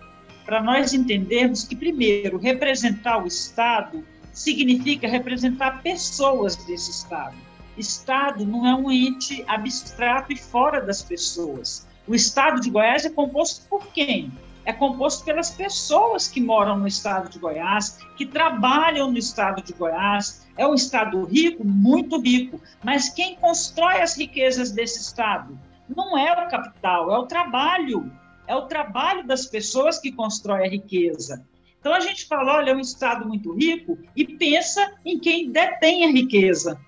para 0.45 0.61
nós 0.61 0.93
entendermos 0.93 1.63
que, 1.63 1.75
primeiro, 1.75 2.37
representar 2.37 3.23
o 3.23 3.27
Estado 3.27 4.05
significa 4.31 5.07
representar 5.07 5.81
pessoas 5.81 6.55
desse 6.55 6.91
Estado. 6.91 7.35
Estado 7.77 8.45
não 8.45 8.65
é 8.65 8.75
um 8.75 8.91
ente 8.91 9.43
abstrato 9.47 10.31
e 10.31 10.37
fora 10.37 10.81
das 10.81 11.01
pessoas. 11.01 11.87
O 12.07 12.13
Estado 12.13 12.61
de 12.61 12.69
Goiás 12.69 13.05
é 13.05 13.09
composto 13.09 13.67
por 13.67 13.87
quem? 13.87 14.31
é 14.65 14.73
composto 14.73 15.23
pelas 15.23 15.51
pessoas 15.51 16.27
que 16.27 16.41
moram 16.41 16.79
no 16.79 16.87
estado 16.87 17.29
de 17.29 17.37
Goiás, 17.37 17.99
que 18.17 18.25
trabalham 18.25 19.11
no 19.11 19.17
estado 19.17 19.61
de 19.61 19.71
Goiás. 19.73 20.45
É 20.57 20.67
um 20.67 20.73
estado 20.73 21.23
rico, 21.25 21.63
muito 21.63 22.19
rico, 22.19 22.59
mas 22.83 23.09
quem 23.09 23.35
constrói 23.35 24.01
as 24.01 24.17
riquezas 24.17 24.71
desse 24.71 24.99
estado 24.99 25.57
não 25.87 26.17
é 26.17 26.31
o 26.33 26.49
capital, 26.49 27.13
é 27.13 27.17
o 27.17 27.27
trabalho. 27.27 28.11
É 28.47 28.55
o 28.55 28.67
trabalho 28.67 29.25
das 29.25 29.45
pessoas 29.45 29.99
que 29.99 30.11
constrói 30.11 30.65
a 30.65 30.69
riqueza. 30.69 31.45
Então 31.79 31.93
a 31.93 31.99
gente 31.99 32.25
fala, 32.25 32.55
olha, 32.55 32.71
é 32.71 32.75
um 32.75 32.79
estado 32.79 33.27
muito 33.27 33.53
rico 33.53 33.97
e 34.15 34.25
pensa 34.25 34.95
em 35.05 35.19
quem 35.19 35.51
detém 35.51 36.05
a 36.05 36.11
riqueza. 36.11 36.79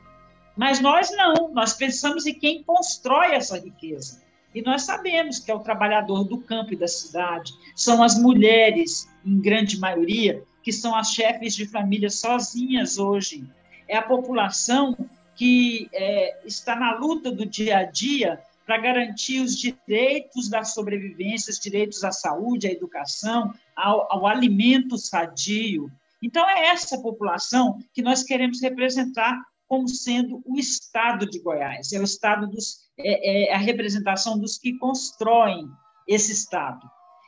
Mas 0.55 0.79
nós 0.79 1.11
não, 1.11 1.53
nós 1.53 1.73
pensamos 1.73 2.25
em 2.25 2.33
quem 2.33 2.63
constrói 2.63 3.35
essa 3.35 3.59
riqueza. 3.59 4.23
E 4.55 4.61
nós 4.63 4.83
sabemos 4.83 5.37
que 5.37 5.51
é 5.51 5.53
o 5.53 5.59
trabalhador 5.59 6.23
do 6.23 6.39
campo 6.39 6.73
e 6.73 6.75
da 6.75 6.87
cidade, 6.87 7.53
são 7.75 8.01
as 8.01 8.17
mulheres, 8.19 9.07
em 9.23 9.39
grande 9.39 9.79
maioria, 9.79 10.43
que 10.63 10.71
são 10.71 10.95
as 10.95 11.13
chefes 11.13 11.55
de 11.55 11.67
família 11.67 12.09
sozinhas 12.09 12.97
hoje. 12.97 13.47
É 13.87 13.95
a 13.97 14.01
população 14.01 14.97
que 15.35 15.87
é, 15.93 16.39
está 16.43 16.75
na 16.75 16.95
luta 16.95 17.31
do 17.31 17.45
dia 17.45 17.77
a 17.77 17.83
dia 17.83 18.41
para 18.67 18.77
garantir 18.77 19.39
os 19.39 19.57
direitos 19.57 20.49
da 20.49 20.65
sobrevivência, 20.65 21.51
os 21.51 21.59
direitos 21.59 22.03
à 22.03 22.11
saúde, 22.11 22.67
à 22.67 22.71
educação, 22.71 23.53
ao, 23.73 24.11
ao 24.11 24.27
alimento 24.27 24.97
sadio. 24.97 25.89
Então, 26.21 26.47
é 26.47 26.67
essa 26.67 27.01
população 27.01 27.79
que 27.93 28.01
nós 28.01 28.23
queremos 28.23 28.61
representar 28.61 29.41
como 29.67 29.87
sendo 29.87 30.43
o 30.45 30.57
Estado 30.57 31.29
de 31.29 31.39
Goiás, 31.39 31.93
é 31.93 31.99
o 31.99 32.03
Estado 32.03 32.47
dos, 32.47 32.79
é, 32.97 33.49
é 33.49 33.53
a 33.53 33.57
representação 33.57 34.37
dos 34.37 34.57
que 34.57 34.77
constroem 34.77 35.67
esse 36.05 36.33
Estado. 36.33 36.85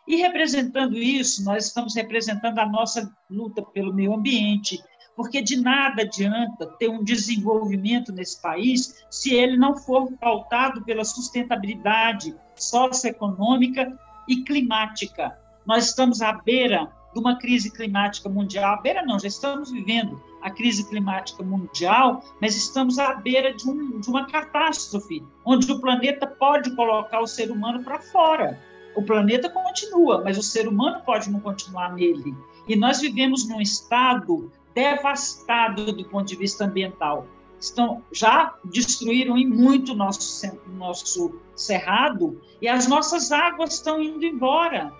E 0.07 0.17
representando 0.17 0.97
isso, 0.97 1.43
nós 1.43 1.67
estamos 1.67 1.95
representando 1.95 2.59
a 2.59 2.65
nossa 2.65 3.09
luta 3.29 3.61
pelo 3.61 3.93
meio 3.93 4.13
ambiente, 4.13 4.81
porque 5.19 5.41
de 5.41 5.57
nada 5.57 6.03
adianta 6.03 6.65
ter 6.79 6.89
um 6.89 7.03
desenvolvimento 7.03 8.09
nesse 8.13 8.41
país 8.41 9.05
se 9.11 9.33
ele 9.35 9.57
não 9.57 9.75
for 9.75 10.09
pautado 10.13 10.81
pela 10.85 11.03
sustentabilidade 11.03 12.33
socioeconômica 12.55 13.99
e 14.29 14.45
climática. 14.45 15.37
Nós 15.65 15.87
estamos 15.87 16.21
à 16.21 16.31
beira 16.31 16.89
de 17.13 17.19
uma 17.19 17.37
crise 17.37 17.69
climática 17.69 18.29
mundial. 18.29 18.75
À 18.75 18.81
beira 18.81 19.01
não, 19.01 19.19
já 19.19 19.27
estamos 19.27 19.69
vivendo 19.69 20.23
a 20.41 20.49
crise 20.51 20.87
climática 20.87 21.43
mundial, 21.43 22.23
mas 22.41 22.55
estamos 22.55 22.97
à 22.97 23.15
beira 23.15 23.53
de, 23.53 23.69
um, 23.69 23.99
de 23.99 24.09
uma 24.09 24.25
catástrofe, 24.25 25.21
onde 25.45 25.69
o 25.69 25.81
planeta 25.81 26.27
pode 26.27 26.73
colocar 26.77 27.19
o 27.19 27.27
ser 27.27 27.51
humano 27.51 27.83
para 27.83 27.99
fora. 27.99 28.57
O 28.95 29.03
planeta 29.03 29.49
continua, 29.49 30.23
mas 30.23 30.37
o 30.37 30.43
ser 30.43 30.65
humano 30.65 31.01
pode 31.05 31.29
não 31.29 31.41
continuar 31.41 31.91
nele. 31.93 32.33
E 32.69 32.75
nós 32.77 33.01
vivemos 33.01 33.49
num 33.49 33.59
estado 33.59 34.49
devastado 34.73 35.91
do 35.91 36.05
ponto 36.05 36.27
de 36.27 36.35
vista 36.35 36.65
ambiental. 36.65 37.27
Estão, 37.59 38.03
já 38.11 38.55
destruíram 38.63 39.37
em 39.37 39.45
muito 39.45 39.93
nosso, 39.93 40.57
nosso 40.77 41.39
cerrado 41.55 42.41
e 42.61 42.67
as 42.67 42.87
nossas 42.87 43.31
águas 43.31 43.73
estão 43.73 44.01
indo 44.01 44.25
embora. 44.25 44.93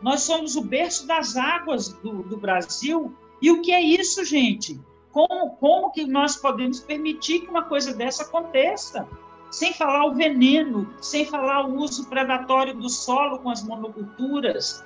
Nós 0.00 0.22
somos 0.22 0.56
o 0.56 0.62
berço 0.62 1.06
das 1.06 1.36
águas 1.36 1.88
do, 1.88 2.22
do 2.22 2.36
Brasil 2.36 3.14
e 3.40 3.50
o 3.50 3.60
que 3.60 3.72
é 3.72 3.82
isso, 3.82 4.24
gente? 4.24 4.80
Como, 5.12 5.56
como 5.56 5.92
que 5.92 6.06
nós 6.06 6.36
podemos 6.36 6.80
permitir 6.80 7.40
que 7.40 7.48
uma 7.48 7.64
coisa 7.64 7.94
dessa 7.94 8.22
aconteça? 8.22 9.06
Sem 9.50 9.72
falar 9.72 10.06
o 10.06 10.14
veneno, 10.14 10.92
sem 11.00 11.24
falar 11.24 11.66
o 11.66 11.76
uso 11.76 12.08
predatório 12.08 12.74
do 12.74 12.88
solo 12.88 13.38
com 13.38 13.48
as 13.48 13.62
monoculturas, 13.62 14.84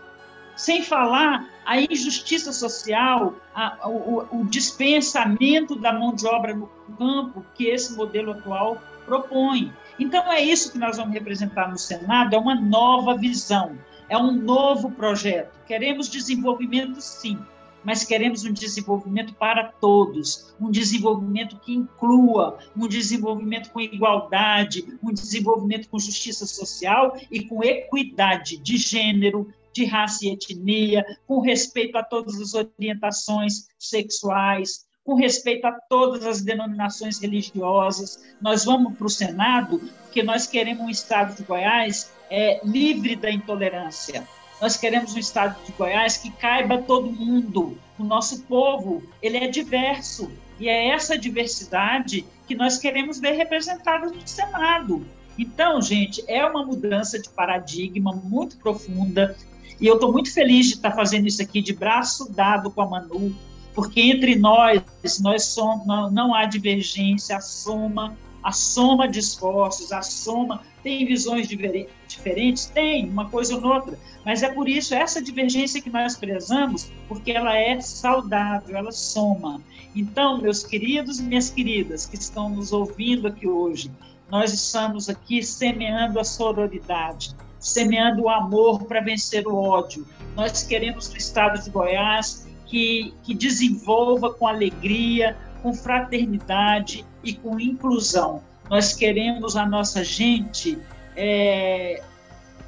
sem 0.57 0.83
falar 0.83 1.49
a 1.65 1.81
injustiça 1.81 2.53
social, 2.53 3.35
a, 3.55 3.89
o, 3.89 4.41
o 4.41 4.45
dispensamento 4.47 5.77
da 5.77 5.93
mão 5.93 6.15
de 6.15 6.27
obra 6.27 6.55
no 6.55 6.69
campo 6.99 7.45
que 7.55 7.67
esse 7.67 7.97
modelo 7.97 8.33
atual 8.33 8.81
propõe. 9.05 9.73
Então, 9.99 10.31
é 10.33 10.41
isso 10.41 10.73
que 10.73 10.79
nós 10.79 10.97
vamos 10.97 11.13
representar 11.13 11.71
no 11.71 11.79
Senado: 11.79 12.35
é 12.35 12.39
uma 12.39 12.55
nova 12.55 13.17
visão, 13.17 13.79
é 14.09 14.17
um 14.17 14.33
novo 14.33 14.91
projeto. 14.93 15.59
Queremos 15.67 16.09
desenvolvimento, 16.09 17.01
sim, 17.01 17.39
mas 17.85 18.05
queremos 18.05 18.45
um 18.45 18.53
desenvolvimento 18.53 19.35
para 19.35 19.65
todos, 19.65 20.55
um 20.61 20.71
desenvolvimento 20.71 21.57
que 21.59 21.75
inclua, 21.75 22.59
um 22.77 22.87
desenvolvimento 22.87 23.71
com 23.71 23.81
igualdade, 23.81 24.99
um 25.03 25.13
desenvolvimento 25.13 25.89
com 25.89 25.99
justiça 25.99 26.47
social 26.47 27.17
e 27.31 27.45
com 27.45 27.63
equidade 27.63 28.59
de 28.59 28.77
gênero, 28.77 29.53
de 29.73 29.85
raça 29.85 30.25
e 30.25 30.31
etnia, 30.31 31.05
com 31.27 31.41
respeito 31.41 31.97
a 31.97 32.03
todas 32.03 32.41
as 32.41 32.55
orientações 32.55 33.69
sexuais, 33.79 34.87
com 35.05 35.15
respeito 35.15 35.67
a 35.67 35.73
todas 35.73 36.25
as 36.25 36.43
denominações 36.43 37.19
religiosas. 37.19 38.23
Nós 38.41 38.65
vamos 38.65 38.97
para 38.97 39.07
o 39.07 39.11
Senado 39.11 39.81
porque 40.03 40.23
nós 40.23 40.47
queremos 40.47 40.85
um 40.85 40.91
Estado 40.91 41.37
de 41.37 41.43
Goiás 41.43 42.13
é, 42.31 42.61
livre 42.65 43.17
da 43.17 43.31
intolerância. 43.31 44.27
Nós 44.61 44.77
queremos 44.77 45.15
um 45.15 45.19
Estado 45.19 45.57
de 45.65 45.73
Goiás 45.73 46.19
que 46.19 46.31
caiba 46.31 46.79
todo 46.79 47.11
mundo. 47.11 47.79
O 47.99 48.05
nosso 48.05 48.43
povo 48.43 49.03
ele 49.23 49.39
é 49.39 49.49
diverso 49.49 50.31
e 50.59 50.69
é 50.69 50.89
essa 50.89 51.17
diversidade 51.17 52.27
que 52.47 52.55
nós 52.55 52.77
queremos 52.77 53.19
ver 53.19 53.33
representada 53.33 54.07
no 54.07 54.29
Senado. 54.29 55.07
Então, 55.39 55.81
gente, 55.81 56.23
é 56.29 56.45
uma 56.45 56.67
mudança 56.67 57.19
de 57.19 57.31
paradigma 57.31 58.13
muito 58.13 58.59
profunda. 58.59 59.35
E 59.81 59.87
eu 59.87 59.95
estou 59.95 60.13
muito 60.13 60.33
feliz 60.33 60.67
de 60.67 60.75
estar 60.75 60.93
fazendo 60.93 61.27
isso 61.27 61.41
aqui 61.41 61.63
de 61.63 61.73
braço 61.73 62.31
dado 62.31 62.71
com 62.71 62.83
a 62.83 62.87
Manu, 62.87 63.35
porque 63.75 64.01
entre 64.01 64.37
nós, 64.37 64.83
nós 65.21 65.45
somos, 65.45 65.87
não, 65.87 66.11
não 66.11 66.35
há 66.35 66.45
divergência, 66.45 67.37
a 67.37 67.41
soma, 67.41 68.17
a 68.43 68.53
soma 68.53 69.09
de 69.09 69.19
esforços, 69.19 69.93
a 69.93 70.03
soma 70.03 70.63
tem 70.83 71.07
visões 71.07 71.47
diferentes, 71.49 72.67
tem 72.67 73.09
uma 73.09 73.29
coisa 73.29 73.57
ou 73.57 73.65
outra, 73.65 73.99
mas 74.25 74.43
é 74.43 74.51
por 74.51 74.69
isso 74.69 74.95
essa 74.95 75.23
divergência 75.23 75.81
que 75.81 75.91
nós 75.91 76.17
prezamos, 76.17 76.91
porque 77.09 77.33
ela 77.33 77.57
é 77.57 77.81
saudável, 77.81 78.77
ela 78.77 78.93
soma. 78.93 79.63
Então, 79.95 80.41
meus 80.41 80.63
queridos 80.63 81.19
e 81.19 81.23
minhas 81.23 81.51
queridas 81.51 82.07
que 82.07 82.17
estão 82.17 82.49
nos 82.49 82.73
ouvindo 82.73 83.29
aqui 83.29 83.47
hoje, 83.47 83.91
nós 84.31 84.53
estamos 84.53 85.09
aqui 85.09 85.43
semeando 85.43 86.19
a 86.19 86.25
sororidade, 86.25 87.35
semeando 87.61 88.23
o 88.23 88.29
amor 88.29 88.85
para 88.85 89.01
vencer 89.01 89.47
o 89.47 89.55
ódio. 89.55 90.07
Nós 90.35 90.65
queremos 90.65 91.11
no 91.11 91.17
estado 91.17 91.63
de 91.63 91.71
Goiás 91.71 92.49
que, 92.67 93.15
que 93.23 93.35
desenvolva 93.35 94.33
com 94.33 94.47
alegria, 94.47 95.37
com 95.63 95.73
fraternidade 95.73 97.05
e 97.23 97.35
com 97.35 97.61
inclusão. 97.61 98.43
Nós 98.69 98.95
queremos 98.95 99.57
a 99.57 99.67
nossa 99.67 100.03
gente 100.03 100.79
é, 101.17 102.03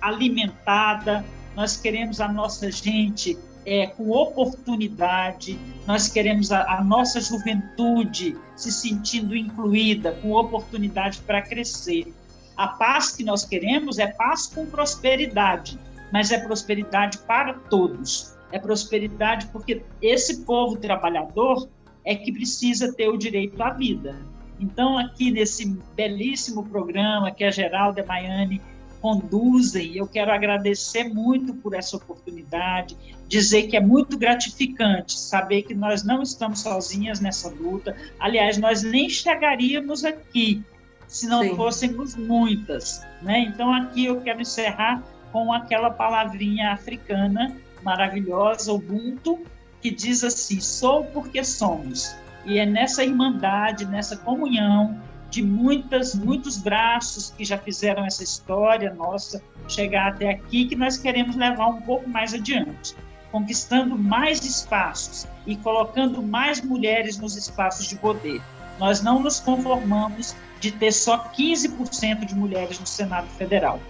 alimentada, 0.01 1.24
nós 1.57 1.76
queremos 1.76 2.20
a 2.20 2.28
nossa 2.28 2.70
gente 2.70 3.38
é, 3.64 3.86
com 3.86 4.11
oportunidade, 4.11 5.59
nós 5.86 6.09
queremos 6.09 6.51
a, 6.51 6.78
a, 6.78 6.82
nossa 6.82 7.20
juventude 7.20 8.36
se 8.57 8.72
sentindo 8.72 9.36
incluída, 9.36 10.12
com 10.20 10.32
oportunidade 10.32 11.20
para 11.20 11.40
crescer. 11.40 12.12
A 12.57 12.68
paz 12.68 13.12
que 13.16 13.24
nós 13.24 13.44
queremos 13.44 13.98
é 13.98 14.07
paz 14.07 14.46
com 14.46 14.66
prosperidade, 14.66 15.78
mas 16.12 16.30
é 16.30 16.38
prosperidade 16.38 17.18
para 17.18 17.55
todos 17.55 18.32
é 18.53 18.59
prosperidade, 18.59 19.46
porque 19.46 19.82
esse 20.00 20.42
povo 20.42 20.76
trabalhador 20.76 21.68
é 22.05 22.14
que 22.14 22.30
precisa 22.30 22.92
ter 22.92 23.09
o 23.09 23.16
direito 23.16 23.61
à 23.62 23.70
vida. 23.70 24.20
Então, 24.61 24.98
aqui 24.98 25.30
nesse 25.30 25.66
belíssimo 25.96 26.64
programa 26.68 27.32
que 27.32 27.42
a 27.42 27.50
Geralda 27.50 28.00
e 28.00 28.05
a 28.05 28.07
Maiane 28.07 28.62
conduzem, 29.00 29.96
eu 29.96 30.07
quero 30.07 30.30
agradecer 30.30 31.05
muito 31.05 31.55
por 31.55 31.74
essa 31.74 31.96
oportunidade, 31.96 32.96
dizer 33.26 33.64
que 33.64 33.76
é 33.76 33.80
muito 33.80 34.16
gratificante 34.16 35.18
saber 35.18 35.62
que 35.62 35.74
nós 35.74 36.05
não 36.05 36.22
estamos 36.22 36.61
sozinhas 36.61 37.18
nessa 37.18 37.48
luta. 37.48 37.96
Aliás, 38.20 38.59
nós 38.59 38.84
nem 38.84 39.09
chegaríamos 39.09 40.05
aqui 40.05 40.62
se 41.07 41.26
não 41.26 41.42
Sim. 41.42 41.57
fôssemos 41.57 42.16
muitas. 42.16 43.05
Né? 43.20 43.40
Então, 43.40 43.72
aqui 43.72 44.07
eu 44.07 44.20
quero 44.20 44.40
encerrar 44.40 45.03
com 45.30 45.53
aquela 45.53 45.90
palavrinha 45.90 46.72
africana 46.72 47.57
maravilhosa, 47.82 48.72
Ubuntu, 48.72 49.40
que 49.80 49.90
diz 49.90 50.22
assim: 50.22 50.61
sou 50.61 51.05
porque 51.05 51.42
somos. 51.44 52.14
E 52.44 52.59
é 52.59 52.66
nessa 52.66 53.05
irmandade, 53.05 53.84
nessa 53.86 54.16
comunhão 54.16 55.00
de 55.30 55.42
muitas, 55.42 56.14
muitos 56.14 56.59
braços 56.59 57.30
que 57.30 57.44
já 57.44 57.57
fizeram 57.57 58.05
essa 58.05 58.22
história 58.22 58.92
nossa 58.92 59.42
chegar 59.66 60.09
até 60.09 60.28
aqui 60.28 60.66
que 60.66 60.76
nós 60.76 60.98
queremos 60.98 61.36
levar 61.36 61.68
um 61.68 61.80
pouco 61.80 62.09
mais 62.09 62.34
adiante, 62.34 62.94
conquistando 63.30 63.96
mais 63.96 64.44
espaços 64.44 65.26
e 65.46 65.57
colocando 65.57 66.22
mais 66.22 66.61
mulheres 66.61 67.18
nos 67.18 67.34
espaços 67.36 67.86
de 67.86 67.96
poder. 67.96 68.42
Nós 68.78 69.02
não 69.02 69.20
nos 69.20 69.40
conformamos 69.40 70.34
de 70.60 70.70
ter 70.70 70.92
só 70.92 71.30
15% 71.36 72.24
de 72.24 72.34
mulheres 72.34 72.78
no 72.78 72.86
Senado 72.86 73.26
Federal. 73.36 73.80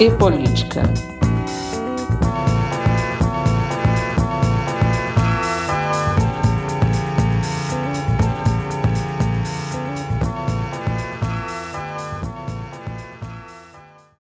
e 0.00 0.10
política. 0.10 0.82